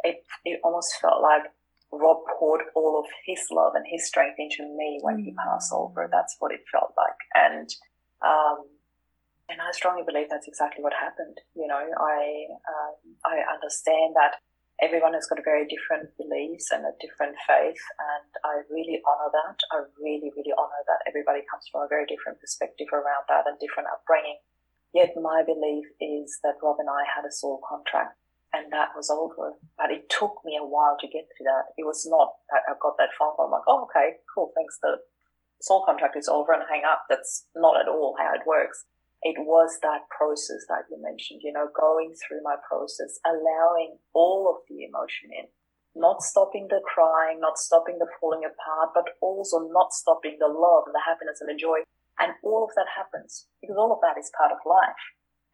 it, 0.04 0.24
it 0.44 0.60
almost 0.62 1.00
felt 1.00 1.22
like 1.22 1.44
Rob 1.92 2.24
poured 2.38 2.62
all 2.74 2.98
of 2.98 3.06
his 3.26 3.44
love 3.52 3.74
and 3.76 3.84
his 3.86 4.08
strength 4.08 4.36
into 4.38 4.64
me 4.64 4.98
when 5.02 5.18
mm. 5.18 5.24
he 5.24 5.36
passed 5.36 5.72
over. 5.72 6.08
That's 6.10 6.36
what 6.40 6.52
it 6.52 6.64
felt 6.72 6.96
like. 6.96 7.20
And, 7.36 7.68
um, 8.24 8.64
and 9.52 9.60
I 9.60 9.70
strongly 9.72 10.02
believe 10.02 10.32
that's 10.32 10.48
exactly 10.48 10.82
what 10.82 10.96
happened. 10.96 11.36
You 11.54 11.68
know, 11.68 11.84
I, 11.84 12.48
um, 12.64 12.96
I 13.28 13.44
understand 13.44 14.16
that 14.16 14.40
everyone 14.80 15.12
has 15.12 15.28
got 15.28 15.38
a 15.38 15.44
very 15.44 15.68
different 15.68 16.08
beliefs 16.16 16.72
and 16.72 16.88
a 16.88 16.96
different 16.96 17.36
faith. 17.44 17.84
And 18.00 18.32
I 18.40 18.64
really 18.72 19.04
honor 19.04 19.28
that. 19.28 19.60
I 19.70 19.84
really, 20.00 20.32
really 20.32 20.56
honor 20.56 20.82
that 20.88 21.04
everybody 21.04 21.44
comes 21.44 21.68
from 21.68 21.84
a 21.84 21.92
very 21.92 22.08
different 22.08 22.40
perspective 22.40 22.88
around 22.88 23.28
that 23.28 23.44
and 23.44 23.60
different 23.60 23.92
upbringing. 23.92 24.40
Yet 24.96 25.12
my 25.20 25.44
belief 25.44 25.86
is 26.00 26.40
that 26.40 26.60
Rob 26.64 26.80
and 26.80 26.88
I 26.88 27.04
had 27.04 27.28
a 27.28 27.32
soul 27.32 27.60
contract 27.68 28.16
and 28.52 28.72
that 28.72 28.92
was 28.94 29.08
over. 29.10 29.56
But 29.76 29.90
it 29.90 30.08
took 30.08 30.40
me 30.44 30.56
a 30.60 30.64
while 30.64 30.96
to 31.00 31.08
get 31.08 31.28
to 31.38 31.44
that. 31.44 31.72
It 31.76 31.84
was 31.84 32.06
not 32.08 32.36
that 32.52 32.62
I 32.68 32.76
got 32.80 32.96
that 32.98 33.16
phone 33.18 33.34
call. 33.34 33.46
I'm 33.46 33.52
like, 33.52 33.66
oh, 33.66 33.88
okay, 33.88 34.20
cool, 34.32 34.52
thanks. 34.54 34.78
The 34.82 35.00
soul 35.60 35.84
contract 35.84 36.16
is 36.16 36.28
over 36.28 36.52
and 36.52 36.62
hang 36.68 36.82
up. 36.84 37.06
That's 37.08 37.46
not 37.56 37.80
at 37.80 37.88
all 37.88 38.14
how 38.18 38.34
it 38.34 38.46
works. 38.46 38.84
It 39.22 39.38
was 39.38 39.78
that 39.82 40.10
process 40.10 40.66
that 40.68 40.90
you 40.90 40.98
mentioned, 41.00 41.40
you 41.44 41.52
know, 41.52 41.70
going 41.70 42.12
through 42.18 42.42
my 42.42 42.56
process, 42.66 43.22
allowing 43.22 43.98
all 44.12 44.50
of 44.50 44.66
the 44.66 44.82
emotion 44.82 45.30
in, 45.30 45.46
not 45.94 46.22
stopping 46.22 46.66
the 46.68 46.82
crying, 46.82 47.38
not 47.38 47.56
stopping 47.56 48.02
the 48.02 48.10
falling 48.18 48.42
apart, 48.42 48.90
but 48.94 49.14
also 49.22 49.70
not 49.70 49.94
stopping 49.94 50.38
the 50.42 50.50
love 50.50 50.90
and 50.90 50.94
the 50.94 51.06
happiness 51.06 51.38
and 51.40 51.48
the 51.48 51.54
joy. 51.54 51.86
And 52.18 52.34
all 52.42 52.66
of 52.66 52.74
that 52.74 52.90
happens 52.98 53.46
because 53.62 53.78
all 53.78 53.94
of 53.94 54.02
that 54.02 54.18
is 54.18 54.30
part 54.36 54.50
of 54.50 54.58
life. 54.66 54.98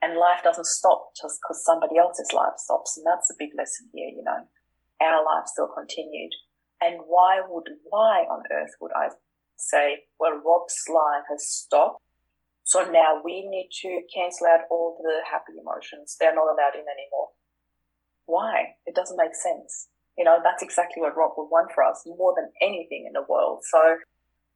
And 0.00 0.16
life 0.16 0.42
doesn't 0.44 0.66
stop 0.66 1.10
just 1.20 1.40
because 1.42 1.64
somebody 1.64 1.98
else's 1.98 2.32
life 2.32 2.54
stops. 2.56 2.96
And 2.96 3.06
that's 3.06 3.30
a 3.30 3.38
big 3.38 3.50
lesson 3.56 3.90
here, 3.92 4.08
you 4.08 4.22
know. 4.22 4.46
Our 5.00 5.24
life 5.24 5.46
still 5.46 5.68
continued. 5.68 6.30
And 6.80 7.02
why 7.06 7.40
would, 7.46 7.68
why 7.90 8.22
on 8.30 8.42
earth 8.52 8.74
would 8.80 8.92
I 8.94 9.08
say, 9.56 10.06
well, 10.20 10.40
Rob's 10.44 10.78
life 10.88 11.26
has 11.30 11.50
stopped. 11.50 12.02
So 12.62 12.84
now 12.84 13.20
we 13.24 13.48
need 13.48 13.70
to 13.82 14.02
cancel 14.14 14.46
out 14.46 14.68
all 14.70 15.00
the 15.02 15.24
happy 15.26 15.58
emotions. 15.58 16.16
They're 16.20 16.34
not 16.34 16.52
allowed 16.52 16.74
in 16.74 16.86
anymore. 16.86 17.34
Why? 18.26 18.76
It 18.86 18.94
doesn't 18.94 19.16
make 19.16 19.34
sense. 19.34 19.88
You 20.16 20.24
know, 20.24 20.38
that's 20.42 20.62
exactly 20.62 21.00
what 21.00 21.16
Rob 21.16 21.32
would 21.38 21.48
want 21.50 21.72
for 21.74 21.82
us 21.82 22.02
more 22.06 22.34
than 22.36 22.52
anything 22.60 23.06
in 23.06 23.14
the 23.14 23.26
world. 23.28 23.60
So 23.70 23.96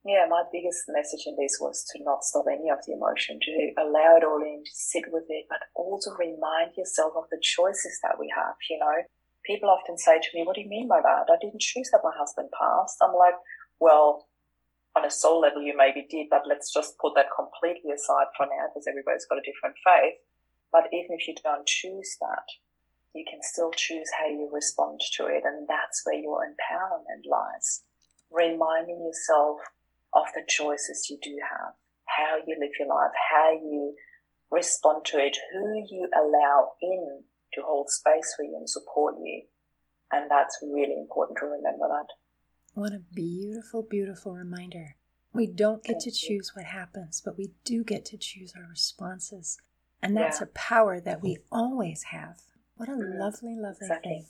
yeah, 0.04 0.26
my 0.28 0.42
biggest 0.50 0.90
message 0.90 1.30
in 1.30 1.36
this 1.38 1.58
was 1.60 1.86
to 1.94 2.02
not 2.02 2.24
stop 2.24 2.46
any 2.50 2.70
of 2.70 2.82
the 2.86 2.94
emotion, 2.94 3.38
to 3.38 3.54
allow 3.78 4.18
it 4.18 4.26
all 4.26 4.42
in, 4.42 4.62
to 4.66 4.74
sit 4.74 5.06
with 5.14 5.30
it, 5.30 5.46
but 5.48 5.62
also 5.78 6.10
remind 6.18 6.74
yourself 6.76 7.14
of 7.14 7.30
the 7.30 7.38
choices 7.40 8.02
that 8.02 8.18
we 8.18 8.26
have. 8.34 8.58
You 8.68 8.82
know, 8.82 9.06
people 9.46 9.70
often 9.70 9.96
say 9.96 10.18
to 10.18 10.32
me, 10.34 10.42
What 10.42 10.56
do 10.56 10.62
you 10.62 10.68
mean 10.68 10.88
by 10.88 11.00
that? 11.02 11.30
I 11.30 11.38
didn't 11.40 11.62
choose 11.62 11.90
that 11.92 12.02
my 12.02 12.10
husband 12.18 12.50
passed. 12.50 12.98
I'm 12.98 13.14
like, 13.14 13.38
Well, 13.78 14.26
on 14.98 15.06
a 15.06 15.10
soul 15.10 15.40
level 15.40 15.62
you 15.62 15.76
maybe 15.76 16.06
did, 16.10 16.26
but 16.28 16.50
let's 16.50 16.74
just 16.74 16.98
put 16.98 17.14
that 17.14 17.30
completely 17.30 17.94
aside 17.94 18.28
for 18.36 18.46
now 18.46 18.68
because 18.68 18.90
everybody's 18.90 19.26
got 19.30 19.38
a 19.38 19.46
different 19.46 19.78
faith. 19.86 20.18
But 20.74 20.90
even 20.90 21.14
if 21.14 21.28
you 21.28 21.34
don't 21.38 21.66
choose 21.66 22.18
that, 22.20 22.48
you 23.14 23.24
can 23.28 23.38
still 23.42 23.70
choose 23.70 24.08
how 24.18 24.26
you 24.26 24.50
respond 24.50 25.00
to 25.14 25.26
it. 25.26 25.44
And 25.44 25.68
that's 25.68 26.02
where 26.04 26.18
your 26.18 26.42
empowerment 26.42 27.28
lies. 27.30 27.84
Reminding 28.32 29.04
yourself 29.04 29.60
of 30.14 30.27
the 30.35 30.42
choices 30.46 31.09
you 31.11 31.18
do 31.22 31.37
have, 31.51 31.75
how 32.05 32.37
you 32.46 32.57
live 32.59 32.72
your 32.79 32.88
life, 32.88 33.12
how 33.31 33.53
you 33.53 33.94
respond 34.51 35.05
to 35.07 35.18
it, 35.18 35.37
who 35.53 35.85
you 35.90 36.09
allow 36.14 36.72
in 36.81 37.22
to 37.55 37.62
hold 37.62 37.90
space 37.90 38.35
for 38.37 38.44
you 38.44 38.55
and 38.57 38.68
support 38.68 39.14
you. 39.22 39.42
And 40.11 40.31
that's 40.31 40.59
really 40.62 40.96
important 40.98 41.38
to 41.38 41.46
remember 41.46 41.88
that. 41.88 42.07
What 42.75 42.92
a 42.92 43.03
beautiful, 43.14 43.83
beautiful 43.83 44.35
reminder. 44.35 44.96
We 45.33 45.46
don't 45.46 45.83
get 45.83 45.94
Thank 45.94 46.05
to 46.05 46.11
choose 46.11 46.53
you. 46.55 46.61
what 46.61 46.66
happens, 46.66 47.22
but 47.25 47.38
we 47.38 47.53
do 47.64 47.83
get 47.83 48.05
to 48.07 48.18
choose 48.18 48.53
our 48.57 48.68
responses. 48.68 49.59
And 50.03 50.16
that's 50.16 50.40
yeah. 50.40 50.44
a 50.44 50.48
power 50.48 51.01
that 51.01 51.22
we 51.22 51.38
always 51.51 52.05
have. 52.05 52.40
What 52.77 52.88
a 52.88 52.92
mm-hmm. 52.92 53.18
lovely, 53.18 53.57
lovely 53.57 53.79
exactly. 53.87 54.11
thing. 54.11 54.27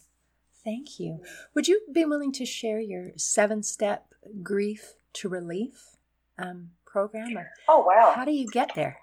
Thank 0.65 1.01
you. 1.01 1.21
Would 1.55 1.67
you 1.67 1.81
be 1.93 2.05
willing 2.05 2.33
to 2.33 2.47
share 2.47 2.79
your 2.79 3.11
seven 3.17 3.63
step 3.63 4.13
grief 4.43 4.95
to 5.15 5.29
relief 5.29 5.97
um, 6.39 6.71
program? 6.87 7.39
oh, 7.69 7.85
wow. 7.87 8.13
How 8.15 8.25
do 8.25 8.33
you 8.33 8.47
get 8.47 8.75
there? 8.75 8.99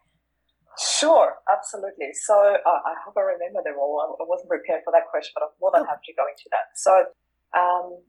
Sure, 0.79 1.35
absolutely. 1.51 2.13
So 2.13 2.33
uh, 2.33 2.81
I 2.87 2.95
hope 3.03 3.15
I 3.17 3.35
remember 3.35 3.59
them 3.63 3.75
all. 3.77 4.15
I 4.15 4.23
wasn't 4.23 4.47
prepared 4.47 4.81
for 4.85 4.91
that 4.95 5.11
question, 5.11 5.31
but 5.35 5.43
I'm 5.43 5.55
more 5.59 5.71
than 5.75 5.83
happy 5.83 6.07
to 6.07 6.15
go 6.15 6.23
into 6.23 6.47
that. 6.55 6.71
So 6.75 7.03
um, 7.51 7.99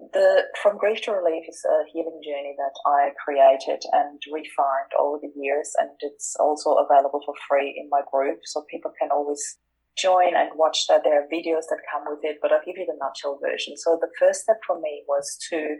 the 0.00 0.48
From 0.62 0.78
Grief 0.78 1.02
to 1.04 1.12
Relief 1.12 1.44
is 1.48 1.60
a 1.68 1.84
healing 1.92 2.20
journey 2.24 2.56
that 2.56 2.76
I 2.88 3.12
created 3.20 3.84
and 3.92 4.16
refined 4.32 4.92
over 4.98 5.18
the 5.20 5.32
years, 5.36 5.72
and 5.78 5.90
it's 6.00 6.34
also 6.40 6.80
available 6.80 7.20
for 7.24 7.34
free 7.48 7.76
in 7.76 7.88
my 7.90 8.00
group, 8.10 8.40
so 8.44 8.64
people 8.70 8.92
can 8.98 9.10
always 9.12 9.58
join 9.96 10.34
and 10.34 10.50
watch 10.56 10.86
that. 10.88 11.02
There 11.04 11.20
are 11.20 11.28
videos 11.28 11.68
that 11.70 11.84
come 11.92 12.04
with 12.08 12.24
it, 12.24 12.38
but 12.42 12.52
I'll 12.52 12.64
give 12.64 12.76
you 12.76 12.86
the 12.86 12.98
nutshell 12.98 13.38
version. 13.40 13.76
So 13.76 13.98
the 14.00 14.10
first 14.18 14.42
step 14.42 14.60
for 14.66 14.80
me 14.80 15.04
was 15.06 15.38
to 15.50 15.76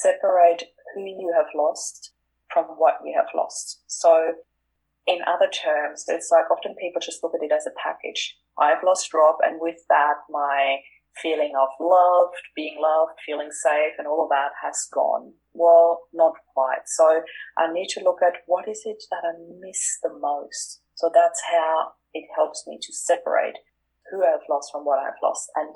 separate 0.00 0.64
who 0.94 1.02
you 1.02 1.32
have 1.36 1.52
lost 1.54 2.12
from 2.52 2.64
what 2.76 2.94
you 3.04 3.14
have 3.16 3.28
lost. 3.34 3.82
So 3.86 4.34
in 5.06 5.20
other 5.26 5.50
terms, 5.50 6.04
it's 6.08 6.30
like 6.30 6.50
often 6.50 6.76
people 6.80 7.00
just 7.00 7.22
look 7.22 7.32
at 7.34 7.42
it 7.42 7.52
as 7.52 7.66
a 7.66 7.74
package. 7.82 8.36
I've 8.58 8.84
lost 8.84 9.12
Rob, 9.12 9.36
and 9.42 9.58
with 9.60 9.80
that, 9.88 10.22
my 10.30 10.78
feeling 11.20 11.52
of 11.60 11.68
loved, 11.80 12.40
being 12.54 12.78
loved, 12.80 13.18
feeling 13.26 13.50
safe, 13.50 13.94
and 13.98 14.06
all 14.06 14.24
of 14.24 14.30
that 14.30 14.52
has 14.62 14.88
gone. 14.92 15.32
Well, 15.52 16.00
not 16.12 16.34
quite. 16.54 16.86
So 16.86 17.22
I 17.58 17.72
need 17.72 17.88
to 17.90 18.04
look 18.04 18.20
at 18.22 18.42
what 18.46 18.68
is 18.68 18.82
it 18.84 19.02
that 19.10 19.24
I 19.24 19.32
miss 19.60 19.98
the 20.02 20.12
most. 20.12 20.80
So 20.94 21.10
that's 21.12 21.42
how 21.50 21.92
it 22.14 22.28
helps 22.36 22.64
me 22.66 22.78
to 22.80 22.92
separate 22.92 23.58
who 24.10 24.22
I've 24.22 24.46
lost 24.48 24.70
from 24.72 24.84
what 24.84 24.98
I've 24.98 25.20
lost. 25.22 25.50
And 25.56 25.74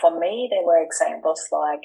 for 0.00 0.18
me, 0.18 0.48
there 0.50 0.64
were 0.64 0.82
examples 0.82 1.46
like 1.52 1.82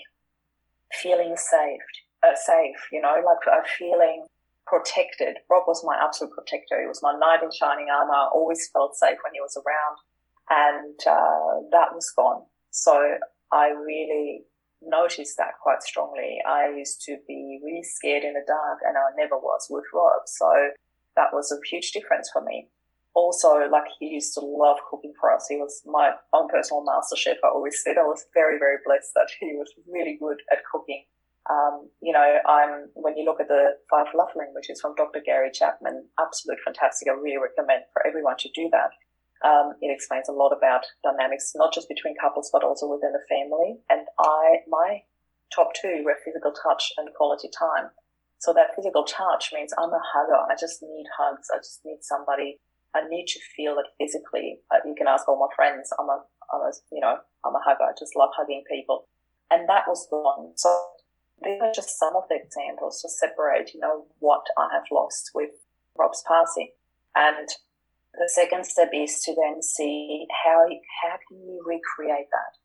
feeling 1.01 1.36
safe, 1.38 1.82
uh, 2.23 2.36
safe, 2.36 2.77
you 2.91 3.01
know, 3.01 3.15
like 3.25 3.45
a 3.47 3.67
feeling 3.77 4.25
protected. 4.65 5.38
Rob 5.49 5.63
was 5.67 5.84
my 5.86 5.97
absolute 6.01 6.34
protector. 6.34 6.80
He 6.82 6.88
was 6.88 7.01
my 7.04 7.13
knight 7.17 7.43
in 7.43 7.51
shining 7.51 7.88
armor. 7.91 8.13
I 8.13 8.30
always 8.34 8.69
felt 8.71 8.95
safe 8.95 9.17
when 9.23 9.34
he 9.34 9.41
was 9.41 9.58
around. 9.58 9.97
And 10.49 10.99
uh, 11.08 11.67
that 11.71 11.93
was 11.93 12.12
gone. 12.15 12.43
So 12.71 13.17
I 13.51 13.69
really 13.69 14.43
noticed 14.82 15.38
that 15.38 15.60
quite 15.62 15.84
strongly. 15.84 16.39
I 16.47 16.73
used 16.75 17.01
to 17.06 17.17
be 17.27 17.60
really 17.63 17.84
scared 17.84 18.23
in 18.23 18.34
the 18.34 18.43
dark 18.47 18.80
and 18.86 18.97
I 18.97 19.15
never 19.15 19.38
was 19.38 19.67
with 19.69 19.86
Rob. 19.93 20.23
So 20.25 20.49
that 21.15 21.34
was 21.34 21.51
a 21.51 21.60
huge 21.69 21.91
difference 21.91 22.30
for 22.32 22.41
me. 22.41 22.67
Also, 23.13 23.67
like 23.69 23.88
he 24.00 24.08
used 24.08 24.34
to 24.36 24.39
love 24.39 24.78
cooking 24.89 25.13
for 25.19 25.34
us. 25.34 25.47
He 25.50 25.58
was 25.58 25.82
my 25.86 26.12
own 26.34 26.47
personal 26.47 26.84
master 26.84 27.15
chef. 27.15 27.38
I 27.43 27.50
always 27.50 27.82
said 27.84 27.97
I 27.97 28.08
was 28.08 28.26
very, 28.34 28.58
very 28.58 28.78
blessed 28.86 29.12
that 29.15 29.28
he 29.39 29.54
was 29.54 29.71
really 29.88 30.17
good 30.19 30.38
at 30.52 30.63
cooking. 30.71 31.04
Um, 31.50 31.89
you 32.02 32.13
know, 32.13 32.38
I'm 32.47 32.88
when 32.93 33.17
you 33.17 33.26
look 33.26 33.41
at 33.41 33.47
the 33.47 33.76
five 33.89 34.08
love 34.15 34.30
languages 34.36 34.80
from 34.80 34.95
Dr. 34.95 35.21
Gary 35.26 35.52
Chapman, 35.52 36.08
absolute 36.19 36.60
fantastic. 36.63 37.10
I 37.10 37.19
really 37.19 37.41
recommend 37.41 37.84
for 37.91 38.06
everyone 38.06 38.38
to 38.39 38.50
do 38.56 38.69
that. 38.71 38.91
Um, 39.43 39.74
it 39.82 39.89
explains 39.91 40.30
a 40.30 40.38
lot 40.38 40.54
about 40.56 40.86
dynamics, 41.04 41.52
not 41.56 41.74
just 41.74 41.89
between 41.89 42.15
couples, 42.21 42.50
but 42.54 42.63
also 42.63 42.88
within 42.88 43.12
the 43.12 43.26
family. 43.28 43.82
And 43.89 44.06
I, 44.19 44.62
my 44.69 45.02
top 45.54 45.74
two 45.74 46.04
were 46.06 46.21
physical 46.24 46.54
touch 46.54 46.93
and 46.97 47.10
quality 47.17 47.50
time. 47.50 47.89
So 48.39 48.54
that 48.54 48.76
physical 48.76 49.04
touch 49.04 49.52
means 49.54 49.74
I'm 49.78 49.93
a 49.93 50.02
hugger. 50.02 50.45
I 50.50 50.56
just 50.60 50.82
need 50.82 51.06
hugs. 51.17 51.47
I 51.54 51.58
just 51.58 51.82
need 51.86 52.00
somebody. 52.02 52.60
I 52.95 53.08
need 53.08 53.27
to 53.27 53.39
feel 53.56 53.77
it 53.80 53.88
physically. 53.99 54.60
Uh, 54.71 54.77
you 54.86 54.95
can 54.97 55.08
ask 55.08 55.27
all 55.27 55.39
my 55.39 55.54
friends. 55.56 55.89
I'm 55.99 56.10
a, 56.10 56.23
I'm 56.54 56.62
a, 56.62 56.71
you 56.91 56.99
know, 56.99 57.17
I'm 57.45 57.56
a 57.56 57.62
hugger. 57.63 57.84
I 57.84 57.93
just 57.97 58.15
love 58.15 58.30
hugging 58.36 58.63
people. 58.69 59.08
And 59.49 59.67
that 59.69 59.88
was 59.88 60.08
gone. 60.10 60.54
So 60.56 60.69
these 61.43 61.62
are 61.62 61.71
just 61.73 61.97
some 61.97 62.15
of 62.15 62.23
the 62.30 62.36
examples 62.36 63.01
to 63.01 63.10
separate, 63.10 63.73
you 63.73 63.80
know, 63.80 64.06
what 64.19 64.45
I 64.58 64.69
have 64.73 64.84
lost 64.91 65.32
with 65.34 65.51
Rob's 65.97 66.23
passing. 66.27 66.71
And 67.15 67.47
the 68.13 68.30
second 68.30 68.65
step 68.65 68.89
is 68.93 69.21
to 69.21 69.36
then 69.36 69.62
see 69.62 70.25
how 70.43 70.67
how 71.01 71.17
can 71.27 71.41
you 71.43 71.63
recreate 71.65 72.27
that. 72.32 72.60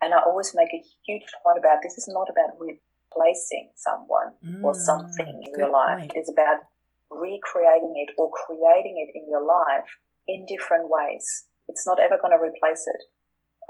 And 0.00 0.14
I 0.14 0.18
always 0.18 0.54
make 0.54 0.72
a 0.72 0.82
huge 1.06 1.26
point 1.42 1.58
about 1.58 1.78
this 1.82 1.98
is 1.98 2.08
not 2.08 2.28
about 2.30 2.56
replacing 2.58 3.70
someone 3.74 4.32
mm, 4.44 4.62
or 4.62 4.74
something 4.74 5.42
in 5.44 5.58
your 5.58 5.70
life. 5.70 5.98
Point. 5.98 6.12
It's 6.14 6.30
about 6.30 6.60
recreating 7.10 7.94
it 7.96 8.14
or 8.18 8.30
creating 8.30 8.96
it 9.00 9.16
in 9.16 9.28
your 9.28 9.44
life 9.44 9.88
in 10.26 10.46
different 10.46 10.88
ways. 10.88 11.46
It's 11.68 11.86
not 11.86 12.00
ever 12.00 12.18
going 12.20 12.36
to 12.36 12.42
replace 12.42 12.84
it. 12.86 13.02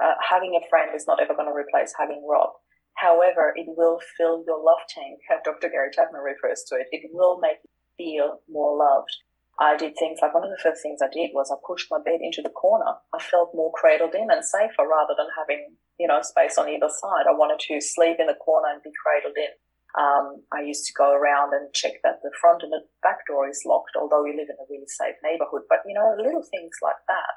Uh, 0.03 0.15
having 0.23 0.55
a 0.55 0.67
friend 0.71 0.91
is 0.95 1.07
not 1.07 1.21
ever 1.21 1.35
going 1.35 1.51
to 1.51 1.55
replace 1.55 1.93
having 1.99 2.23
Rob. 2.29 2.51
However, 2.95 3.53
it 3.55 3.67
will 3.67 3.99
fill 4.17 4.43
your 4.47 4.63
love 4.63 4.83
tank. 4.89 5.19
Dr. 5.45 5.71
Gary 5.71 5.91
Chapman 5.95 6.23
refers 6.23 6.65
to 6.69 6.77
it. 6.77 6.87
It 6.91 7.11
will 7.13 7.39
make 7.39 7.59
you 7.63 7.71
feel 7.97 8.41
more 8.49 8.77
loved. 8.77 9.11
I 9.59 9.77
did 9.77 9.99
things 9.99 10.21
like 10.23 10.35
one 10.35 10.45
of 10.45 10.51
the 10.51 10.63
first 10.63 10.83
things 10.83 11.03
I 11.03 11.11
did 11.11 11.31
was 11.35 11.51
I 11.51 11.59
pushed 11.67 11.91
my 11.91 11.99
bed 11.99 12.23
into 12.23 12.43
the 12.43 12.55
corner. 12.55 13.03
I 13.13 13.19
felt 13.19 13.55
more 13.55 13.73
cradled 13.75 14.15
in 14.15 14.31
and 14.31 14.45
safer 14.45 14.87
rather 14.87 15.19
than 15.19 15.35
having, 15.35 15.75
you 15.99 16.07
know, 16.07 16.23
space 16.23 16.59
on 16.59 16.69
either 16.71 16.87
side. 16.87 17.27
I 17.27 17.35
wanted 17.35 17.59
to 17.67 17.81
sleep 17.83 18.19
in 18.23 18.31
the 18.31 18.39
corner 18.39 18.71
and 18.71 18.83
be 18.83 18.95
cradled 18.95 19.35
in. 19.35 19.51
Um, 19.97 20.45
I 20.53 20.61
used 20.61 20.87
to 20.87 20.93
go 20.93 21.13
around 21.15 21.55
and 21.55 21.73
check 21.73 22.03
that 22.05 22.21
the 22.23 22.31
front 22.41 22.63
and 22.63 22.73
the 22.73 22.85
back 23.03 23.27
door 23.27 23.49
is 23.49 23.63
locked, 23.65 23.97
although 23.97 24.23
we 24.23 24.37
live 24.37 24.49
in 24.51 24.61
a 24.61 24.69
really 24.69 24.87
safe 24.87 25.17
neighborhood. 25.25 25.63
But, 25.69 25.81
you 25.87 25.95
know, 25.95 26.15
little 26.17 26.45
things 26.45 26.77
like 26.83 27.01
that. 27.09 27.35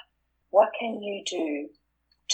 What 0.49 0.69
can 0.77 1.01
you 1.01 1.23
do 1.25 1.69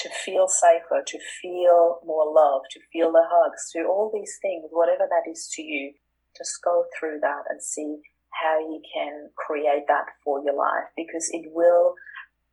to 0.01 0.09
feel 0.09 0.47
safer, 0.47 1.05
to 1.05 1.19
feel 1.41 2.01
more 2.03 2.33
love, 2.33 2.63
to 2.71 2.79
feel 2.91 3.11
the 3.11 3.25
hugs, 3.29 3.69
to 3.73 3.85
all 3.85 4.11
these 4.13 4.37
things, 4.41 4.65
whatever 4.71 5.05
that 5.07 5.29
is 5.29 5.47
to 5.53 5.61
you? 5.61 5.93
Just 6.35 6.63
go 6.63 6.85
through 6.97 7.19
that 7.21 7.43
and 7.49 7.61
see 7.61 7.97
how 8.29 8.59
you 8.59 8.81
can 8.93 9.29
create 9.37 9.85
that 9.87 10.05
for 10.23 10.41
your 10.43 10.55
life 10.55 10.89
because 10.95 11.29
it 11.31 11.45
will 11.53 11.93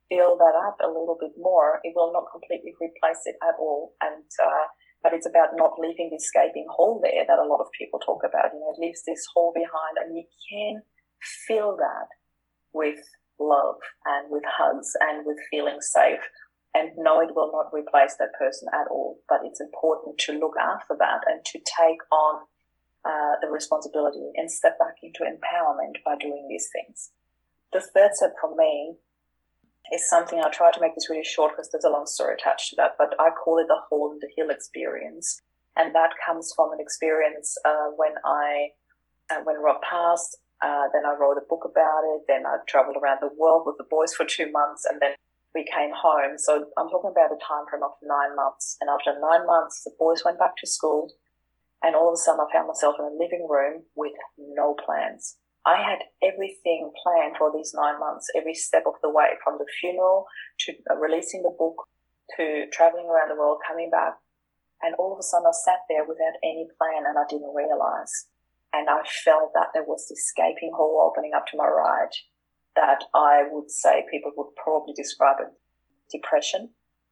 fill 0.08 0.36
that 0.36 0.54
up 0.68 0.76
a 0.84 0.88
little 0.88 1.16
bit 1.18 1.32
more. 1.38 1.80
It 1.82 1.94
will 1.96 2.12
not 2.12 2.30
completely 2.30 2.74
replace 2.80 3.24
it 3.24 3.36
at 3.42 3.56
all. 3.58 3.94
And, 4.00 4.24
uh, 4.42 4.68
but 5.04 5.12
it's 5.12 5.28
about 5.28 5.52
not 5.52 5.76
leaving 5.78 6.08
this 6.10 6.32
gaping 6.32 6.64
hole 6.72 6.98
there 7.04 7.28
that 7.28 7.38
a 7.38 7.46
lot 7.46 7.60
of 7.60 7.68
people 7.78 8.00
talk 8.00 8.24
about. 8.24 8.56
You 8.56 8.60
know, 8.64 8.72
it 8.72 8.80
leaves 8.80 9.04
this 9.04 9.20
hole 9.36 9.52
behind 9.54 10.00
and 10.00 10.16
you 10.16 10.24
can 10.48 10.80
fill 11.46 11.76
that 11.76 12.08
with 12.72 13.04
love 13.38 13.76
and 14.08 14.32
with 14.32 14.42
hugs 14.48 14.96
and 15.04 15.26
with 15.28 15.36
feeling 15.50 15.84
safe. 15.84 16.24
And 16.72 16.90
no, 16.96 17.20
it 17.20 17.36
will 17.36 17.52
not 17.52 17.68
replace 17.70 18.16
that 18.18 18.32
person 18.40 18.66
at 18.72 18.88
all. 18.90 19.20
But 19.28 19.44
it's 19.44 19.60
important 19.60 20.16
to 20.24 20.40
look 20.40 20.56
after 20.56 20.96
that 20.98 21.20
and 21.28 21.44
to 21.52 21.58
take 21.60 22.00
on 22.10 22.48
uh, 23.04 23.36
the 23.44 23.52
responsibility 23.52 24.32
and 24.36 24.50
step 24.50 24.78
back 24.78 24.96
into 25.02 25.20
empowerment 25.20 26.00
by 26.02 26.16
doing 26.16 26.48
these 26.48 26.68
things. 26.72 27.12
The 27.74 27.84
third 27.92 28.16
step 28.16 28.32
for 28.40 28.56
me 28.56 28.96
is 29.92 30.08
something 30.08 30.40
I'll 30.40 30.50
try 30.50 30.70
to 30.72 30.80
make 30.80 30.94
this 30.94 31.10
really 31.10 31.24
short 31.24 31.52
because 31.52 31.70
there's 31.70 31.84
a 31.84 31.90
long 31.90 32.06
story 32.06 32.34
attached 32.34 32.70
to 32.70 32.76
that, 32.76 32.92
but 32.98 33.14
I 33.18 33.30
call 33.30 33.58
it 33.58 33.68
the 33.68 33.80
Hole 33.88 34.12
and 34.12 34.20
the 34.20 34.30
Hill 34.36 34.50
experience. 34.50 35.40
And 35.76 35.94
that 35.94 36.10
comes 36.24 36.52
from 36.54 36.72
an 36.72 36.80
experience 36.80 37.56
uh, 37.64 37.90
when 37.96 38.14
I, 38.24 38.68
uh, 39.30 39.42
when 39.44 39.56
Rob 39.60 39.82
passed, 39.82 40.38
uh, 40.62 40.88
then 40.94 41.04
I 41.04 41.18
wrote 41.18 41.36
a 41.36 41.48
book 41.48 41.66
about 41.66 42.02
it. 42.14 42.22
Then 42.28 42.46
I 42.46 42.58
traveled 42.68 42.96
around 42.96 43.18
the 43.20 43.34
world 43.36 43.64
with 43.66 43.76
the 43.76 43.84
boys 43.90 44.14
for 44.14 44.24
two 44.24 44.50
months, 44.50 44.86
and 44.88 45.00
then 45.02 45.12
we 45.54 45.64
came 45.64 45.90
home. 45.94 46.38
So 46.38 46.66
I'm 46.78 46.88
talking 46.88 47.10
about 47.10 47.34
a 47.34 47.38
time 47.42 47.66
frame 47.68 47.82
of 47.82 47.92
nine 48.02 48.34
months. 48.34 48.76
And 48.80 48.88
after 48.88 49.12
nine 49.18 49.46
months, 49.46 49.84
the 49.84 49.92
boys 49.98 50.22
went 50.24 50.38
back 50.38 50.56
to 50.58 50.66
school. 50.66 51.12
And 51.82 51.94
all 51.94 52.08
of 52.08 52.14
a 52.14 52.16
sudden, 52.16 52.40
I 52.40 52.52
found 52.52 52.68
myself 52.68 52.96
in 52.98 53.04
a 53.04 53.12
living 53.12 53.46
room 53.48 53.82
with 53.94 54.14
no 54.38 54.74
plans. 54.74 55.36
I 55.66 55.80
had 55.82 56.00
everything 56.22 56.92
planned 57.02 57.36
for 57.38 57.50
these 57.52 57.72
nine 57.74 57.98
months, 57.98 58.28
every 58.36 58.54
step 58.54 58.84
of 58.86 58.94
the 59.02 59.08
way, 59.08 59.36
from 59.42 59.56
the 59.58 59.66
funeral 59.80 60.26
to 60.60 60.72
uh, 60.90 60.96
releasing 60.96 61.42
the 61.42 61.54
book 61.56 61.88
to 62.36 62.66
traveling 62.72 63.06
around 63.08 63.30
the 63.30 63.40
world, 63.40 63.58
coming 63.66 63.90
back. 63.90 64.14
And 64.82 64.94
all 64.96 65.12
of 65.12 65.18
a 65.18 65.22
sudden, 65.22 65.46
I 65.46 65.52
sat 65.52 65.80
there 65.88 66.04
without 66.04 66.36
any 66.44 66.68
plan 66.76 67.04
and 67.08 67.16
I 67.16 67.24
didn't 67.28 67.54
realize. 67.54 68.28
and 68.74 68.90
I 68.90 69.02
felt 69.24 69.52
that 69.54 69.70
there 69.72 69.86
was 69.86 70.08
this 70.08 70.32
gaping 70.36 70.72
hole 70.74 70.98
opening 71.00 71.32
up 71.34 71.46
to 71.48 71.56
my 71.56 71.66
right 71.66 72.14
that 72.74 73.04
I 73.14 73.44
would 73.50 73.70
say 73.70 74.04
people 74.10 74.32
would 74.36 74.56
probably 74.56 74.94
describe 74.94 75.36
as 75.40 75.54
depression. 76.10 76.70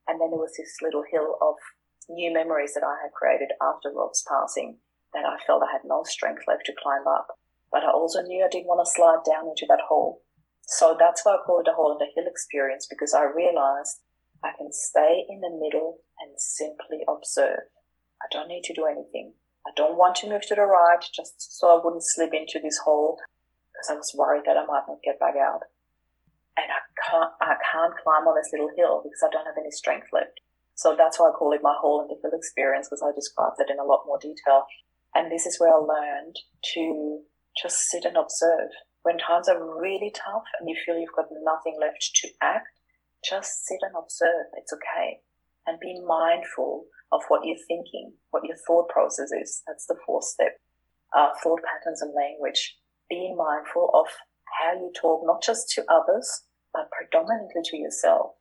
And 0.08 0.20
then 0.20 0.30
there 0.30 0.42
was 0.42 0.54
this 0.58 0.74
little 0.82 1.04
hill 1.08 1.38
of 1.40 1.54
new 2.10 2.34
memories 2.34 2.74
that 2.74 2.82
I 2.82 2.98
had 3.00 3.12
created 3.14 3.54
after 3.62 3.94
Rob's 3.94 4.24
passing 4.26 4.78
that 5.14 5.24
I 5.24 5.38
felt 5.46 5.62
I 5.62 5.70
had 5.70 5.82
no 5.84 6.02
strength 6.02 6.42
left 6.48 6.66
to 6.66 6.74
climb 6.82 7.06
up. 7.06 7.28
But 7.72 7.85
I 7.85 7.90
also 7.90 8.20
knew 8.20 8.44
I 8.44 8.52
didn't 8.52 8.68
want 8.68 8.85
to 8.85 8.92
slide 8.92 9.24
down 9.24 9.48
into 9.48 9.64
that 9.68 9.88
hole. 9.88 10.20
So 10.68 10.94
that's 10.98 11.24
why 11.24 11.35
I 11.35 11.44
call 11.44 11.61
it 11.61 11.68
a 11.68 11.74
hole 11.74 11.92
in 11.92 11.98
the 11.98 12.12
hill 12.14 12.28
experience 12.28 12.87
because 12.88 13.14
I 13.14 13.24
realized 13.24 14.04
I 14.44 14.52
can 14.56 14.70
stay 14.72 15.24
in 15.28 15.40
the 15.40 15.50
middle 15.50 15.98
and 16.20 16.37
simply 16.37 17.00
observe. 17.08 17.66
I 18.22 18.26
don't 18.30 18.48
need 18.48 18.64
to 18.64 18.74
do 18.74 18.87
anything. 18.87 19.35
I 19.66 19.70
don't 19.74 19.96
want 19.96 20.16
to 20.16 20.28
move 20.28 20.42
to 20.48 20.54
the 20.54 20.66
right 20.66 21.02
just 21.14 21.58
so 21.58 21.68
I 21.70 21.80
wouldn't 21.82 22.04
slip 22.04 22.35
into 22.35 22.61
this 22.62 22.78
hole 22.85 23.18
because 23.72 23.90
I 23.90 23.94
was 23.94 24.14
worried 24.14 24.44
that 24.46 24.56
I 24.56 24.66
might 24.66 24.87
not 24.87 25.02
get 25.02 25.18
back 25.18 25.35
out. 25.38 25.62
And 26.58 26.68
I 26.68 26.82
can't, 27.00 27.32
I 27.40 27.56
can't 27.72 27.96
climb 28.02 28.28
on 28.28 28.37
this 28.37 28.50
little 28.52 28.70
hill 28.76 29.00
because 29.02 29.22
I 29.24 29.30
don't 29.32 29.46
have 29.46 29.58
any 29.58 29.70
strength 29.70 30.08
left. 30.12 30.40
So 30.74 30.94
that's 30.96 31.18
why 31.18 31.30
I 31.30 31.32
call 31.32 31.52
it 31.52 31.62
my 31.62 31.74
hole 31.78 32.02
in 32.02 32.08
the 32.08 32.20
hill 32.20 32.37
experience 32.37 32.88
because 32.88 33.02
I 33.02 33.14
described 33.14 33.56
that 33.58 33.70
in 33.70 33.78
a 33.78 33.87
lot 33.87 34.04
more 34.06 34.18
detail. 34.18 34.66
And 35.14 35.30
this 35.30 35.46
is 35.46 35.58
where 35.61 35.72
I 35.72 35.78
learned 35.78 36.37
to 36.74 37.20
just 37.60 37.88
sit 37.90 38.04
and 38.04 38.16
observe. 38.16 38.70
When 39.02 39.18
times 39.18 39.48
are 39.48 39.80
really 39.80 40.12
tough 40.14 40.44
and 40.60 40.68
you 40.68 40.76
feel 40.84 40.98
you've 40.98 41.16
got 41.16 41.26
nothing 41.42 41.76
left 41.80 42.10
to 42.22 42.28
act, 42.40 42.68
just 43.28 43.66
sit 43.66 43.78
and 43.82 43.94
observe. 43.98 44.46
It's 44.56 44.72
okay. 44.72 45.20
And 45.66 45.78
be 45.80 46.00
mindful 46.06 46.86
of 47.12 47.22
what 47.28 47.44
you're 47.44 47.56
thinking, 47.68 48.14
what 48.30 48.44
your 48.44 48.56
thought 48.66 48.88
process 48.88 49.30
is. 49.32 49.62
That's 49.66 49.86
the 49.86 49.96
fourth 50.06 50.24
step. 50.24 50.58
Uh, 51.16 51.28
thought 51.42 51.60
patterns 51.62 52.00
and 52.02 52.14
language. 52.14 52.78
Be 53.10 53.34
mindful 53.36 53.90
of 53.92 54.06
how 54.60 54.72
you 54.74 54.90
talk, 54.98 55.22
not 55.24 55.42
just 55.42 55.68
to 55.74 55.84
others, 55.90 56.44
but 56.72 56.88
predominantly 56.90 57.62
to 57.64 57.76
yourself. 57.76 58.32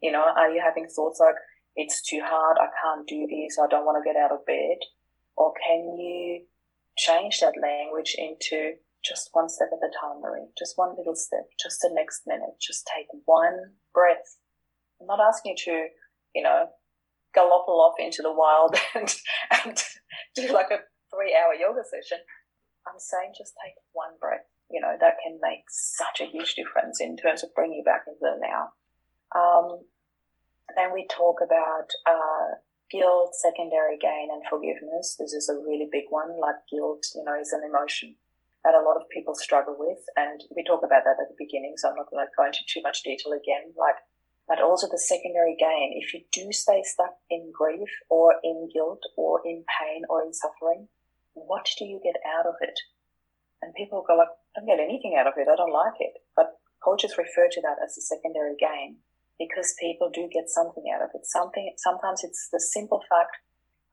You 0.00 0.12
know, 0.12 0.24
are 0.24 0.50
you 0.50 0.62
having 0.64 0.86
thoughts 0.88 1.20
like, 1.20 1.36
it's 1.76 2.02
too 2.02 2.20
hard, 2.22 2.56
I 2.60 2.68
can't 2.82 3.06
do 3.06 3.26
this, 3.26 3.58
I 3.58 3.66
don't 3.68 3.84
want 3.84 4.02
to 4.02 4.08
get 4.08 4.20
out 4.20 4.32
of 4.32 4.46
bed? 4.46 4.78
Or 5.36 5.52
can 5.66 5.98
you 5.98 6.44
change 6.96 7.40
that 7.40 7.54
language 7.60 8.14
into 8.18 8.74
just 9.04 9.30
one 9.32 9.48
step 9.48 9.68
at 9.72 9.86
a 9.86 9.92
time, 10.00 10.20
Marie? 10.22 10.48
Just 10.58 10.78
one 10.78 10.96
little 10.96 11.14
step, 11.14 11.46
just 11.60 11.80
the 11.82 11.90
next 11.92 12.22
minute. 12.26 12.56
Just 12.60 12.88
take 12.94 13.06
one 13.26 13.74
breath. 13.92 14.38
I'm 15.00 15.06
not 15.06 15.20
asking 15.20 15.56
you 15.56 15.64
to, 15.64 15.86
you 16.34 16.42
know, 16.42 16.66
gallopal 17.36 17.82
off 17.82 17.94
into 17.98 18.22
the 18.22 18.32
wild 18.32 18.76
and, 18.94 19.12
and 19.64 19.82
do 20.34 20.52
like 20.52 20.70
a 20.70 20.80
three 21.12 21.36
hour 21.36 21.54
yoga 21.54 21.82
session. 21.84 22.18
I'm 22.86 22.98
saying 22.98 23.34
just 23.36 23.54
take 23.62 23.74
one 23.92 24.14
breath. 24.20 24.46
You 24.70 24.80
know, 24.80 24.96
that 25.00 25.16
can 25.22 25.38
make 25.42 25.64
such 25.68 26.20
a 26.20 26.30
huge 26.30 26.54
difference 26.54 27.00
in 27.00 27.16
terms 27.16 27.44
of 27.44 27.54
bringing 27.54 27.78
you 27.78 27.84
back 27.84 28.04
into 28.08 28.18
the 28.20 28.40
now. 28.40 28.72
Um, 29.36 29.84
then 30.76 30.92
we 30.92 31.06
talk 31.10 31.36
about 31.44 31.88
uh, 32.08 32.33
guilt, 32.94 33.34
secondary 33.34 33.98
gain, 33.98 34.30
and 34.30 34.46
forgiveness. 34.46 35.18
This 35.18 35.34
is 35.34 35.50
a 35.50 35.58
really 35.58 35.90
big 35.90 36.06
one. 36.14 36.38
Like 36.38 36.62
guilt, 36.70 37.02
you 37.14 37.26
know, 37.26 37.34
is 37.34 37.50
an 37.50 37.66
emotion 37.66 38.14
that 38.62 38.78
a 38.78 38.86
lot 38.86 38.96
of 38.96 39.10
people 39.10 39.34
struggle 39.34 39.74
with, 39.76 39.98
and 40.16 40.40
we 40.54 40.62
talk 40.62 40.86
about 40.86 41.02
that 41.02 41.18
at 41.18 41.28
the 41.28 41.36
beginning. 41.36 41.74
So 41.76 41.90
I'm 41.90 41.98
not 41.98 42.08
going 42.08 42.24
to 42.24 42.30
go 42.38 42.46
into 42.46 42.62
too 42.70 42.80
much 42.86 43.02
detail 43.02 43.34
again. 43.34 43.74
Like, 43.74 43.98
but 44.46 44.62
also 44.62 44.86
the 44.86 45.02
secondary 45.02 45.58
gain. 45.58 45.98
If 45.98 46.14
you 46.14 46.22
do 46.30 46.52
stay 46.54 46.86
stuck 46.86 47.18
in 47.28 47.50
grief 47.50 47.90
or 48.08 48.38
in 48.44 48.70
guilt 48.72 49.02
or 49.18 49.42
in 49.44 49.66
pain 49.66 50.06
or 50.08 50.22
in 50.22 50.32
suffering, 50.32 50.86
what 51.34 51.66
do 51.76 51.84
you 51.84 52.00
get 52.04 52.16
out 52.22 52.46
of 52.46 52.54
it? 52.62 52.78
And 53.60 53.74
people 53.74 54.04
go 54.06 54.14
like, 54.14 54.32
I 54.56 54.60
don't 54.60 54.68
get 54.68 54.78
anything 54.78 55.16
out 55.18 55.26
of 55.26 55.34
it. 55.36 55.48
I 55.50 55.56
don't 55.56 55.72
like 55.72 55.98
it. 55.98 56.22
But 56.36 56.60
coaches 56.84 57.16
refer 57.18 57.48
to 57.50 57.60
that 57.62 57.80
as 57.82 57.96
a 57.98 58.04
secondary 58.04 58.54
gain 58.60 59.02
because 59.38 59.74
people 59.80 60.10
do 60.12 60.28
get 60.32 60.48
something 60.48 60.84
out 60.94 61.02
of 61.02 61.10
it. 61.14 61.26
Something, 61.26 61.72
sometimes 61.78 62.22
it's 62.22 62.48
the 62.52 62.60
simple 62.60 63.02
fact, 63.10 63.36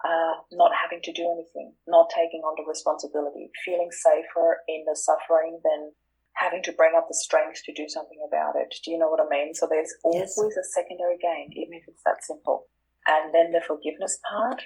uh, 0.03 0.41
not 0.51 0.71
having 0.73 1.01
to 1.03 1.13
do 1.13 1.29
anything, 1.29 1.73
not 1.87 2.09
taking 2.09 2.41
on 2.41 2.55
the 2.57 2.67
responsibility, 2.67 3.49
feeling 3.65 3.89
safer 3.91 4.61
in 4.67 4.85
the 4.85 4.95
suffering 4.95 5.59
than 5.63 5.91
having 6.33 6.63
to 6.63 6.71
bring 6.73 6.93
up 6.95 7.07
the 7.07 7.13
strength 7.13 7.61
to 7.65 7.73
do 7.73 7.87
something 7.87 8.17
about 8.27 8.55
it. 8.55 8.73
Do 8.83 8.91
you 8.91 8.97
know 8.97 9.09
what 9.09 9.21
I 9.21 9.29
mean? 9.29 9.53
So 9.53 9.67
there's 9.69 9.93
always 10.03 10.33
yes. 10.37 10.57
a 10.57 10.63
secondary 10.63 11.17
gain, 11.21 11.51
even 11.53 11.73
if 11.73 11.83
it's 11.87 12.03
that 12.05 12.23
simple. 12.23 12.67
And 13.07 13.33
then 13.33 13.51
the 13.51 13.61
forgiveness 13.61 14.19
part, 14.29 14.61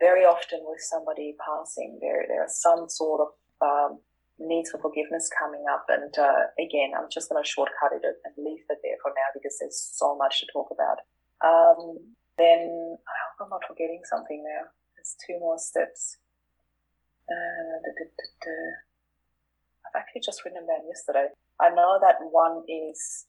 very 0.00 0.24
often 0.24 0.60
with 0.64 0.80
somebody 0.80 1.36
passing, 1.40 1.98
there, 2.00 2.24
there 2.28 2.42
are 2.42 2.50
some 2.50 2.88
sort 2.88 3.20
of 3.20 3.28
um, 3.60 4.00
needs 4.38 4.70
for 4.70 4.78
forgiveness 4.78 5.30
coming 5.32 5.64
up. 5.70 5.86
And 5.88 6.12
uh, 6.16 6.52
again, 6.58 6.92
I'm 6.96 7.08
just 7.12 7.28
going 7.28 7.42
to 7.42 7.48
shortcut 7.48 7.92
it 7.92 8.02
and 8.04 8.34
leave 8.36 8.64
it 8.68 8.78
there 8.82 8.98
for 9.02 9.10
now 9.10 9.28
because 9.34 9.56
there's 9.60 9.78
so 9.78 10.16
much 10.16 10.40
to 10.40 10.46
talk 10.52 10.68
about. 10.72 10.98
Um, 11.42 11.98
then 12.38 12.96
I 12.96 13.14
hope 13.28 13.46
I'm 13.46 13.50
not 13.50 13.66
forgetting 13.66 14.02
something 14.08 14.42
now. 14.42 14.70
There's 14.96 15.16
two 15.26 15.38
more 15.38 15.58
steps. 15.58 16.16
Uh, 17.28 17.76
da, 17.82 17.90
da, 17.96 18.04
da, 18.42 18.54
I've 19.86 20.00
actually 20.00 20.22
just 20.24 20.44
written 20.44 20.64
them 20.64 20.68
down 20.68 20.88
yesterday. 20.88 21.28
I 21.60 21.70
know 21.70 21.98
that 22.00 22.18
one 22.30 22.64
is 22.66 23.26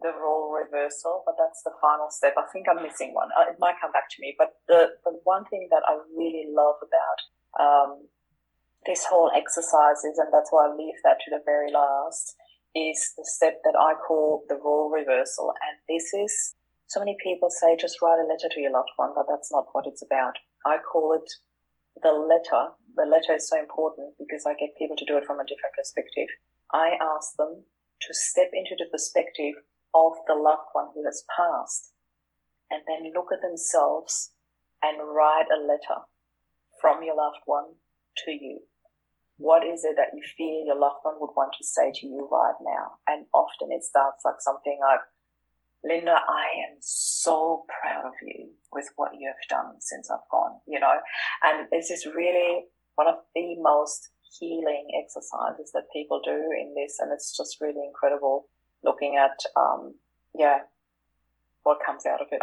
the 0.00 0.12
role 0.12 0.52
reversal, 0.52 1.22
but 1.24 1.36
that's 1.38 1.62
the 1.62 1.72
final 1.80 2.10
step. 2.10 2.34
I 2.36 2.44
think 2.52 2.66
I'm 2.68 2.82
missing 2.82 3.14
one. 3.14 3.28
Uh, 3.32 3.48
it 3.50 3.56
might 3.58 3.80
come 3.80 3.92
back 3.92 4.08
to 4.10 4.18
me, 4.20 4.34
but 4.36 4.60
the, 4.68 4.96
the 5.04 5.20
one 5.24 5.44
thing 5.46 5.68
that 5.70 5.82
I 5.88 5.98
really 6.16 6.48
love 6.52 6.76
about 6.82 7.18
um, 7.56 8.08
this 8.86 9.04
whole 9.04 9.30
exercise 9.34 10.04
is, 10.06 10.18
and 10.18 10.32
that's 10.32 10.50
why 10.50 10.66
I 10.66 10.74
leave 10.74 10.96
that 11.04 11.18
to 11.24 11.30
the 11.30 11.42
very 11.44 11.72
last, 11.72 12.34
is 12.74 13.12
the 13.16 13.24
step 13.24 13.60
that 13.64 13.74
I 13.74 13.94
call 13.94 14.44
the 14.48 14.60
role 14.62 14.90
reversal. 14.90 15.52
And 15.64 15.76
this 15.88 16.12
is, 16.14 16.54
so 16.86 17.00
many 17.00 17.16
people 17.22 17.50
say 17.50 17.76
just 17.76 18.00
write 18.00 18.22
a 18.22 18.28
letter 18.28 18.48
to 18.52 18.60
your 18.60 18.72
loved 18.72 18.94
one, 18.96 19.12
but 19.14 19.26
that's 19.28 19.50
not 19.50 19.66
what 19.72 19.86
it's 19.86 20.02
about. 20.02 20.36
I 20.64 20.78
call 20.78 21.12
it 21.14 21.28
the 22.02 22.12
letter. 22.12 22.76
The 22.94 23.08
letter 23.08 23.34
is 23.34 23.48
so 23.48 23.58
important 23.58 24.14
because 24.18 24.44
I 24.46 24.54
get 24.54 24.76
people 24.78 24.96
to 24.96 25.04
do 25.04 25.16
it 25.16 25.24
from 25.24 25.40
a 25.40 25.48
different 25.48 25.74
perspective. 25.76 26.28
I 26.72 26.96
ask 27.00 27.36
them 27.36 27.64
to 28.02 28.12
step 28.12 28.50
into 28.52 28.76
the 28.78 28.90
perspective 28.90 29.56
of 29.94 30.12
the 30.28 30.34
loved 30.34 30.68
one 30.72 30.92
who 30.94 31.04
has 31.04 31.24
passed 31.32 31.92
and 32.70 32.82
then 32.86 33.12
look 33.14 33.32
at 33.32 33.40
themselves 33.40 34.32
and 34.82 35.00
write 35.00 35.48
a 35.48 35.60
letter 35.60 36.04
from 36.80 37.02
your 37.02 37.16
loved 37.16 37.42
one 37.46 37.80
to 38.24 38.30
you. 38.30 38.60
What 39.38 39.66
is 39.66 39.84
it 39.84 39.96
that 39.96 40.14
you 40.14 40.22
feel 40.36 40.64
your 40.66 40.80
loved 40.80 41.00
one 41.02 41.16
would 41.20 41.36
want 41.36 41.52
to 41.58 41.64
say 41.64 41.92
to 41.92 42.06
you 42.06 42.28
right 42.30 42.56
now? 42.62 42.96
And 43.06 43.26
often 43.34 43.68
it 43.70 43.84
starts 43.84 44.24
like 44.24 44.40
something 44.40 44.78
like, 44.80 45.00
Linda, 45.84 46.16
I 46.16 46.70
am 46.70 46.76
so 46.80 47.64
proud 47.68 48.06
of 48.06 48.14
you 48.22 48.50
with 48.72 48.88
what 48.96 49.12
you 49.18 49.28
have 49.28 49.48
done 49.48 49.74
since 49.80 50.10
I've 50.10 50.28
gone, 50.30 50.58
you 50.66 50.80
know? 50.80 50.94
And 51.44 51.68
this 51.70 51.90
is 51.90 52.06
really 52.06 52.64
one 52.96 53.08
of 53.08 53.16
the 53.34 53.56
most 53.60 54.08
healing 54.38 54.88
exercises 55.02 55.70
that 55.74 55.92
people 55.92 56.20
do 56.24 56.32
in 56.32 56.74
this. 56.74 56.96
And 56.98 57.12
it's 57.12 57.36
just 57.36 57.60
really 57.60 57.84
incredible 57.86 58.48
looking 58.82 59.16
at, 59.16 59.36
um, 59.54 59.94
yeah, 60.34 60.60
what 61.62 61.78
comes 61.84 62.06
out 62.06 62.22
of 62.22 62.28
it. 62.32 62.42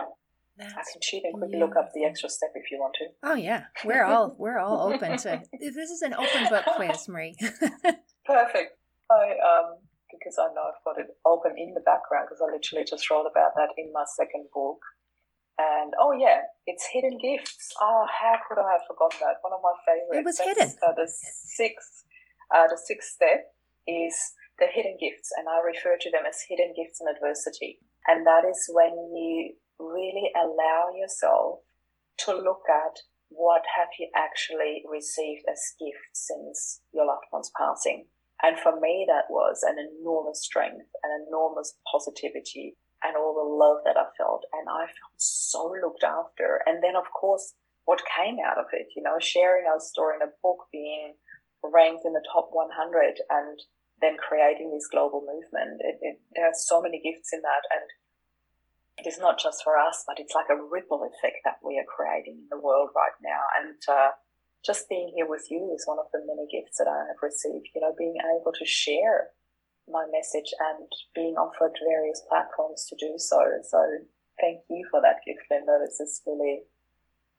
That's 0.57 0.73
I 0.73 0.83
can 0.91 1.01
cheat 1.01 1.23
and 1.25 1.33
quickly 1.33 1.57
look 1.57 1.75
up 1.75 1.89
the 1.93 2.05
extra 2.05 2.29
step 2.29 2.51
if 2.53 2.69
you 2.69 2.77
want 2.77 2.93
to. 2.99 3.07
Oh 3.23 3.33
yeah, 3.33 3.65
we're 3.83 4.03
all 4.03 4.35
we're 4.39 4.59
all 4.59 4.93
open 4.93 5.17
to. 5.17 5.41
This 5.59 5.89
is 5.89 6.01
an 6.01 6.13
open 6.13 6.47
book 6.49 6.65
quiz, 6.75 7.07
Marie. 7.09 7.35
Perfect. 8.25 8.77
I 9.09 9.33
um 9.41 9.81
because 10.13 10.37
I 10.37 10.53
know 10.53 10.69
I've 10.69 10.85
got 10.85 11.01
it 11.01 11.09
open 11.25 11.57
in 11.57 11.73
the 11.73 11.81
background 11.81 12.29
because 12.29 12.37
I 12.37 12.53
literally 12.53 12.85
just 12.85 13.09
wrote 13.09 13.25
about 13.25 13.57
that 13.57 13.73
in 13.77 13.89
my 13.91 14.05
second 14.05 14.45
book. 14.53 14.77
And 15.57 15.93
oh 15.99 16.13
yeah, 16.13 16.45
it's 16.65 16.85
hidden 16.93 17.17
gifts. 17.17 17.73
Oh, 17.81 18.05
how 18.09 18.37
could 18.45 18.61
I 18.61 18.77
have 18.77 18.85
forgotten 18.85 19.21
that? 19.25 19.41
One 19.41 19.53
of 19.53 19.61
my 19.61 19.73
favorites. 19.85 20.17
It 20.17 20.25
was 20.25 20.37
That's, 20.37 20.49
hidden. 20.49 20.69
Uh, 20.81 20.93
the 20.93 21.09
sixth, 21.09 22.05
uh, 22.53 22.69
the 22.69 22.77
sixth 22.77 23.09
step 23.17 23.53
is 23.85 24.13
the 24.57 24.69
hidden 24.69 24.97
gifts, 25.01 25.29
and 25.37 25.49
I 25.49 25.61
refer 25.61 25.97
to 25.97 26.09
them 26.09 26.25
as 26.29 26.41
hidden 26.45 26.73
gifts 26.77 27.01
in 27.01 27.09
adversity. 27.09 27.81
And 28.05 28.25
that 28.25 28.45
is 28.45 28.69
when 28.73 28.93
you 29.13 29.53
really 29.79 30.31
allow 30.35 30.93
yourself 30.95 31.59
to 32.25 32.33
look 32.33 32.63
at 32.69 32.99
what 33.29 33.63
have 33.75 33.89
you 33.99 34.09
actually 34.15 34.83
received 34.89 35.43
as 35.49 35.73
gifts 35.79 36.29
since 36.29 36.81
your 36.93 37.05
loved 37.05 37.25
one's 37.31 37.51
passing. 37.57 38.05
And 38.41 38.59
for 38.59 38.79
me, 38.79 39.05
that 39.07 39.29
was 39.29 39.63
an 39.63 39.77
enormous 39.79 40.43
strength, 40.43 40.91
an 41.03 41.25
enormous 41.27 41.73
positivity, 41.89 42.75
and 43.03 43.15
all 43.17 43.33
the 43.33 43.47
love 43.47 43.83
that 43.85 43.97
I 43.97 44.11
felt. 44.17 44.45
And 44.53 44.67
I 44.69 44.85
felt 44.85 45.17
so 45.17 45.73
looked 45.81 46.03
after. 46.03 46.61
And 46.65 46.83
then, 46.83 46.95
of 46.95 47.09
course, 47.11 47.53
what 47.85 48.03
came 48.07 48.37
out 48.39 48.57
of 48.57 48.67
it, 48.71 48.87
you 48.95 49.03
know, 49.03 49.17
sharing 49.19 49.65
our 49.65 49.79
story 49.79 50.15
in 50.19 50.27
a 50.27 50.31
book, 50.41 50.67
being 50.71 51.15
ranked 51.63 52.05
in 52.05 52.13
the 52.13 52.23
top 52.31 52.49
100, 52.51 53.15
and 53.29 53.59
then 54.01 54.17
creating 54.19 54.71
this 54.71 54.87
global 54.91 55.23
movement. 55.23 55.79
It, 55.79 55.97
it, 56.01 56.15
there 56.35 56.47
are 56.47 56.57
so 56.57 56.81
many 56.81 56.99
gifts 56.99 57.31
in 57.31 57.41
that. 57.41 57.63
And 57.71 57.87
it 58.97 59.07
is 59.07 59.17
not 59.17 59.39
just 59.39 59.63
for 59.63 59.77
us, 59.77 60.03
but 60.07 60.19
it's 60.19 60.35
like 60.35 60.49
a 60.49 60.61
ripple 60.61 61.01
effect 61.03 61.41
that 61.45 61.57
we 61.65 61.79
are 61.79 61.89
creating 61.89 62.45
in 62.45 62.49
the 62.49 62.61
world 62.61 62.89
right 62.95 63.17
now. 63.23 63.41
And 63.57 63.79
uh, 63.89 64.11
just 64.65 64.89
being 64.89 65.11
here 65.15 65.27
with 65.27 65.47
you 65.49 65.73
is 65.75 65.87
one 65.87 65.99
of 65.99 66.11
the 66.13 66.21
many 66.25 66.45
gifts 66.51 66.77
that 66.77 66.87
I 66.87 67.09
have 67.09 67.21
received. 67.21 67.73
You 67.73 67.81
know, 67.81 67.93
being 67.97 68.17
able 68.21 68.53
to 68.53 68.65
share 68.65 69.33
my 69.89 70.05
message 70.11 70.53
and 70.59 70.87
being 71.13 71.35
offered 71.35 71.73
various 71.83 72.21
platforms 72.29 72.85
to 72.89 72.95
do 72.95 73.15
so. 73.17 73.41
So 73.67 73.79
thank 74.39 74.61
you 74.69 74.85
for 74.89 75.01
that 75.01 75.25
gift, 75.25 75.41
Linda. 75.49 75.79
This 75.83 75.99
is 75.99 76.21
really 76.25 76.61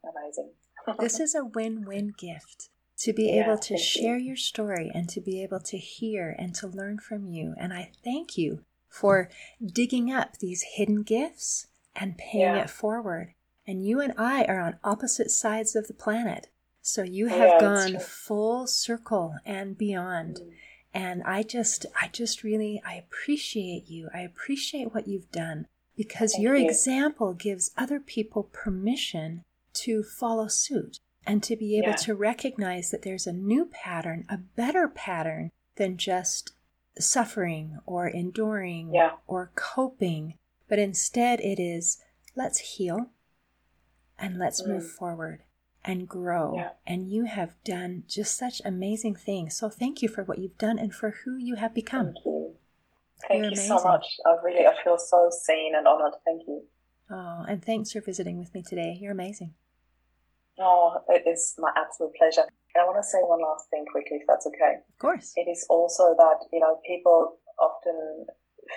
amazing. 0.03 0.53
this 0.99 1.21
is 1.21 1.35
a 1.35 1.45
win 1.45 1.85
win 1.87 2.13
gift 2.19 2.69
to 2.99 3.13
be 3.13 3.27
yeah, 3.27 3.45
able 3.45 3.59
to 3.59 3.77
share 3.77 4.19
you. 4.19 4.29
your 4.29 4.37
story 4.37 4.91
and 4.95 5.09
to 5.09 5.21
be 5.21 5.43
able 5.43 5.61
to 5.61 5.79
hear 5.79 6.35
and 6.39 6.55
to 6.57 6.69
learn 6.69 6.99
from 6.99 7.27
you. 7.27 7.55
And 7.59 7.73
I 7.73 7.91
thank 8.05 8.37
you 8.37 8.65
for 8.95 9.29
digging 9.65 10.13
up 10.13 10.39
these 10.39 10.65
hidden 10.77 11.03
gifts 11.03 11.67
and 11.97 12.17
paying 12.17 12.55
yeah. 12.55 12.63
it 12.63 12.71
forward. 12.71 13.35
And 13.67 13.85
you 13.85 14.01
and 14.01 14.13
I 14.17 14.45
are 14.45 14.61
on 14.61 14.79
opposite 14.85 15.33
sides 15.33 15.75
of 15.75 15.89
the 15.89 15.95
planet. 15.95 16.47
So 16.81 17.03
you 17.03 17.27
have 17.27 17.39
yeah, 17.39 17.61
gone 17.61 17.99
full 17.99 18.67
circle 18.69 19.35
and 19.45 19.77
beyond. 19.77 20.37
Mm. 20.37 20.53
And 20.93 21.23
I 21.25 21.43
just, 21.43 21.87
I 22.01 22.09
just 22.09 22.45
really, 22.45 22.81
I 22.87 22.95
appreciate 22.95 23.89
you. 23.89 24.11
I 24.15 24.21
appreciate 24.21 24.95
what 24.95 25.09
you've 25.09 25.33
done 25.33 25.67
because 25.97 26.33
Thank 26.33 26.45
your 26.45 26.55
you. 26.55 26.67
example 26.67 27.35
gives 27.35 27.73
other 27.77 27.99
people 27.99 28.45
permission 28.53 29.43
to 29.73 30.05
follow 30.05 30.47
suit 30.47 31.01
and 31.27 31.43
to 31.43 31.57
be 31.57 31.79
able 31.79 31.89
yeah. 31.89 31.97
to 31.97 32.15
recognize 32.15 32.91
that 32.91 33.03
there's 33.03 33.27
a 33.27 33.33
new 33.33 33.65
pattern, 33.65 34.25
a 34.29 34.37
better 34.37 34.87
pattern 34.87 35.51
than 35.77 35.97
just 35.97 36.53
suffering 36.99 37.79
or 37.87 38.09
enduring 38.09 38.95
yeah. 38.95 39.13
or 39.27 39.51
coping, 39.55 40.35
but 40.69 40.79
instead 40.79 41.41
it 41.41 41.61
is 41.61 41.99
let's 42.37 42.77
heal 42.77 43.11
and 44.19 44.39
let's 44.39 44.63
mm. 44.63 44.69
move 44.69 44.91
forward 44.91 45.43
and 45.85 46.09
grow. 46.09 46.55
Yeah. 46.57 46.71
And 46.87 47.09
you 47.11 47.25
have 47.25 47.55
done 47.65 48.05
just 48.09 48.37
such 48.37 48.63
amazing 48.65 49.17
things. 49.17 49.57
So 49.57 49.69
thank 49.69 50.03
you 50.03 50.09
for 50.09 50.25
what 50.25 50.39
you've 50.39 50.59
done 50.59 50.79
and 50.79 50.95
for 50.95 51.11
who 51.25 51.37
you 51.37 51.57
have 51.57 51.75
become. 51.75 52.07
Thank 52.15 52.25
you. 52.25 52.55
Thank 53.29 53.39
You're 53.39 53.45
you 53.45 53.57
amazing. 53.57 53.79
so 53.79 53.85
much. 53.85 54.07
I 54.27 54.37
really 54.43 54.67
I 54.67 54.73
feel 54.83 54.99
so 54.99 55.31
seen 55.31 55.75
and 55.75 55.87
honored. 55.87 56.15
Thank 56.25 56.43
you. 56.47 56.63
Oh, 57.11 57.45
and 57.49 57.65
thanks 57.65 57.93
for 57.93 58.01
visiting 58.01 58.39
with 58.39 58.55
me 58.55 58.63
today. 58.63 58.97
You're 59.01 59.13
amazing. 59.13 59.55
Oh, 60.59 61.03
it 61.09 61.27
is 61.27 61.55
my 61.59 61.71
absolute 61.75 62.15
pleasure. 62.15 62.47
And 62.75 62.83
I 62.83 62.87
want 62.87 62.99
to 62.99 63.07
say 63.07 63.19
one 63.23 63.43
last 63.43 63.71
thing 63.71 63.85
quickly, 63.91 64.19
if 64.23 64.27
that's 64.27 64.47
okay. 64.47 64.83
Of 64.83 64.99
course. 64.99 65.33
It 65.37 65.51
is 65.51 65.67
also 65.71 66.15
that, 66.19 66.47
you 66.53 66.61
know, 66.61 66.79
people 66.87 67.39
often 67.59 68.27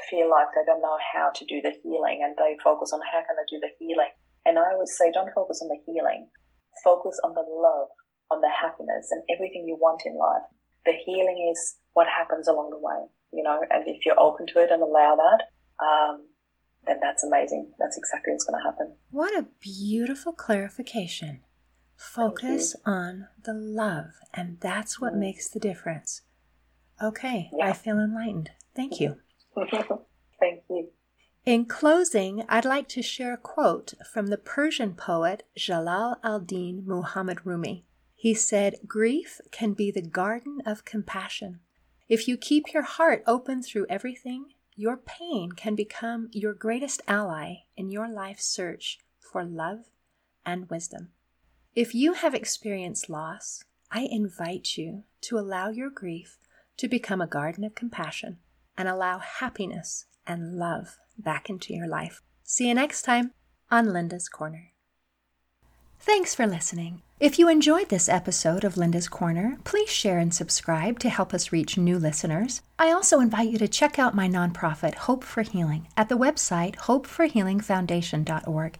feel 0.10 0.30
like 0.30 0.48
they 0.54 0.66
don't 0.66 0.82
know 0.82 0.98
how 1.14 1.32
to 1.34 1.44
do 1.46 1.62
the 1.62 1.74
healing 1.84 2.22
and 2.24 2.36
they 2.38 2.58
focus 2.64 2.92
on 2.94 3.02
how 3.02 3.22
can 3.26 3.38
I 3.38 3.46
do 3.50 3.60
the 3.62 3.74
healing. 3.80 4.12
And 4.46 4.58
I 4.58 4.74
always 4.74 4.96
say, 4.98 5.12
don't 5.12 5.34
focus 5.34 5.62
on 5.62 5.70
the 5.70 5.80
healing. 5.86 6.30
Focus 6.84 7.20
on 7.24 7.34
the 7.34 7.46
love, 7.46 7.90
on 8.32 8.42
the 8.42 8.52
happiness 8.54 9.10
and 9.12 9.24
everything 9.34 9.66
you 9.68 9.78
want 9.80 10.04
in 10.06 10.18
life. 10.18 10.46
The 10.86 10.94
healing 11.06 11.50
is 11.52 11.78
what 11.94 12.08
happens 12.08 12.48
along 12.48 12.70
the 12.70 12.80
way, 12.80 13.10
you 13.34 13.44
know, 13.44 13.60
and 13.70 13.84
if 13.88 14.06
you're 14.06 14.20
open 14.20 14.48
to 14.48 14.60
it 14.64 14.72
and 14.72 14.82
allow 14.82 15.18
that, 15.18 15.50
um, 15.84 16.28
then 16.86 17.00
that's 17.02 17.24
amazing. 17.24 17.74
That's 17.80 17.98
exactly 17.98 18.32
what's 18.32 18.46
going 18.46 18.62
to 18.62 18.70
happen. 18.70 18.96
What 19.12 19.38
a 19.38 19.48
beautiful 19.60 20.32
clarification. 20.32 21.42
Focus 21.98 22.76
on 22.86 23.28
the 23.44 23.54
love, 23.54 24.12
and 24.32 24.60
that's 24.60 25.02
what 25.02 25.14
mm. 25.14 25.20
makes 25.20 25.50
the 25.50 25.60
difference. 25.60 26.22
Okay, 27.02 27.50
yeah. 27.58 27.70
I 27.70 27.74
feel 27.74 28.00
enlightened. 28.00 28.52
Thank 28.76 29.00
you. 29.00 29.18
Thank 30.40 30.62
you. 30.70 30.90
In 31.44 31.66
closing, 31.66 32.44
I'd 32.48 32.66
like 32.66 32.88
to 32.90 33.02
share 33.02 33.34
a 33.34 33.38
quote 33.38 33.94
from 34.12 34.28
the 34.28 34.38
Persian 34.38 34.94
poet 34.94 35.44
Jalal 35.58 36.18
al-Din 36.24 36.84
Muhammad 36.86 37.46
Rumi. 37.46 37.86
He 38.14 38.34
said, 38.34 38.76
Grief 38.86 39.42
can 39.52 39.74
be 39.74 39.90
the 39.90 40.02
garden 40.02 40.62
of 40.66 40.86
compassion. 40.86 41.62
If 42.08 42.28
you 42.28 42.38
keep 42.38 42.74
your 42.74 42.84
heart 42.84 43.24
open 43.26 43.64
through 43.64 43.88
everything, 43.90 44.54
your 44.76 44.98
pain 44.98 45.54
can 45.54 45.74
become 45.74 46.30
your 46.32 46.54
greatest 46.54 47.02
ally 47.08 47.64
in 47.76 47.90
your 47.90 48.08
life's 48.08 48.46
search 48.46 49.00
for 49.20 49.44
love 49.44 49.86
and 50.46 50.70
wisdom. 50.70 51.10
If 51.78 51.94
you 51.94 52.14
have 52.14 52.34
experienced 52.34 53.08
loss, 53.08 53.64
I 53.92 54.08
invite 54.10 54.78
you 54.78 55.04
to 55.22 55.38
allow 55.38 55.70
your 55.70 55.92
grief 55.92 56.40
to 56.78 56.88
become 56.88 57.22
a 57.22 57.28
garden 57.28 57.64
of 57.64 57.76
compassion 57.76 58.40
and 58.76 58.90
allow 58.90 59.20
happiness 59.20 60.06
and 60.26 60.58
love 60.58 60.98
back 61.20 61.52
into 61.52 61.76
your 61.76 61.88
life. 61.88 62.24
See 62.44 62.68
you 62.68 62.74
next 62.74 63.04
time 63.04 63.32
on 63.70 63.94
Linda's 63.94 64.28
Corner. 64.28 64.72
Thanks 66.00 66.34
for 66.34 66.48
listening. 66.48 67.04
If 67.20 67.38
you 67.38 67.48
enjoyed 67.48 67.90
this 67.90 68.10
episode 68.10 68.64
of 68.64 68.76
Linda's 68.76 69.08
Corner, 69.08 69.60
please 69.64 69.90
share 69.90 70.18
and 70.18 70.34
subscribe 70.34 70.98
to 71.00 71.10
help 71.10 71.32
us 71.32 71.52
reach 71.52 71.78
new 71.78 72.00
listeners. 72.00 72.64
I 72.80 72.92
also 72.92 73.20
invite 73.20 73.50
you 73.50 73.60
to 73.60 73.68
check 73.68 74.00
out 74.00 74.16
my 74.16 74.28
nonprofit, 74.28 74.96
Hope 74.96 75.24
for 75.24 75.44
Healing, 75.44 75.88
at 75.96 76.10
the 76.10 76.18
website 76.18 76.76
hopeforhealingfoundation.org 76.76 78.80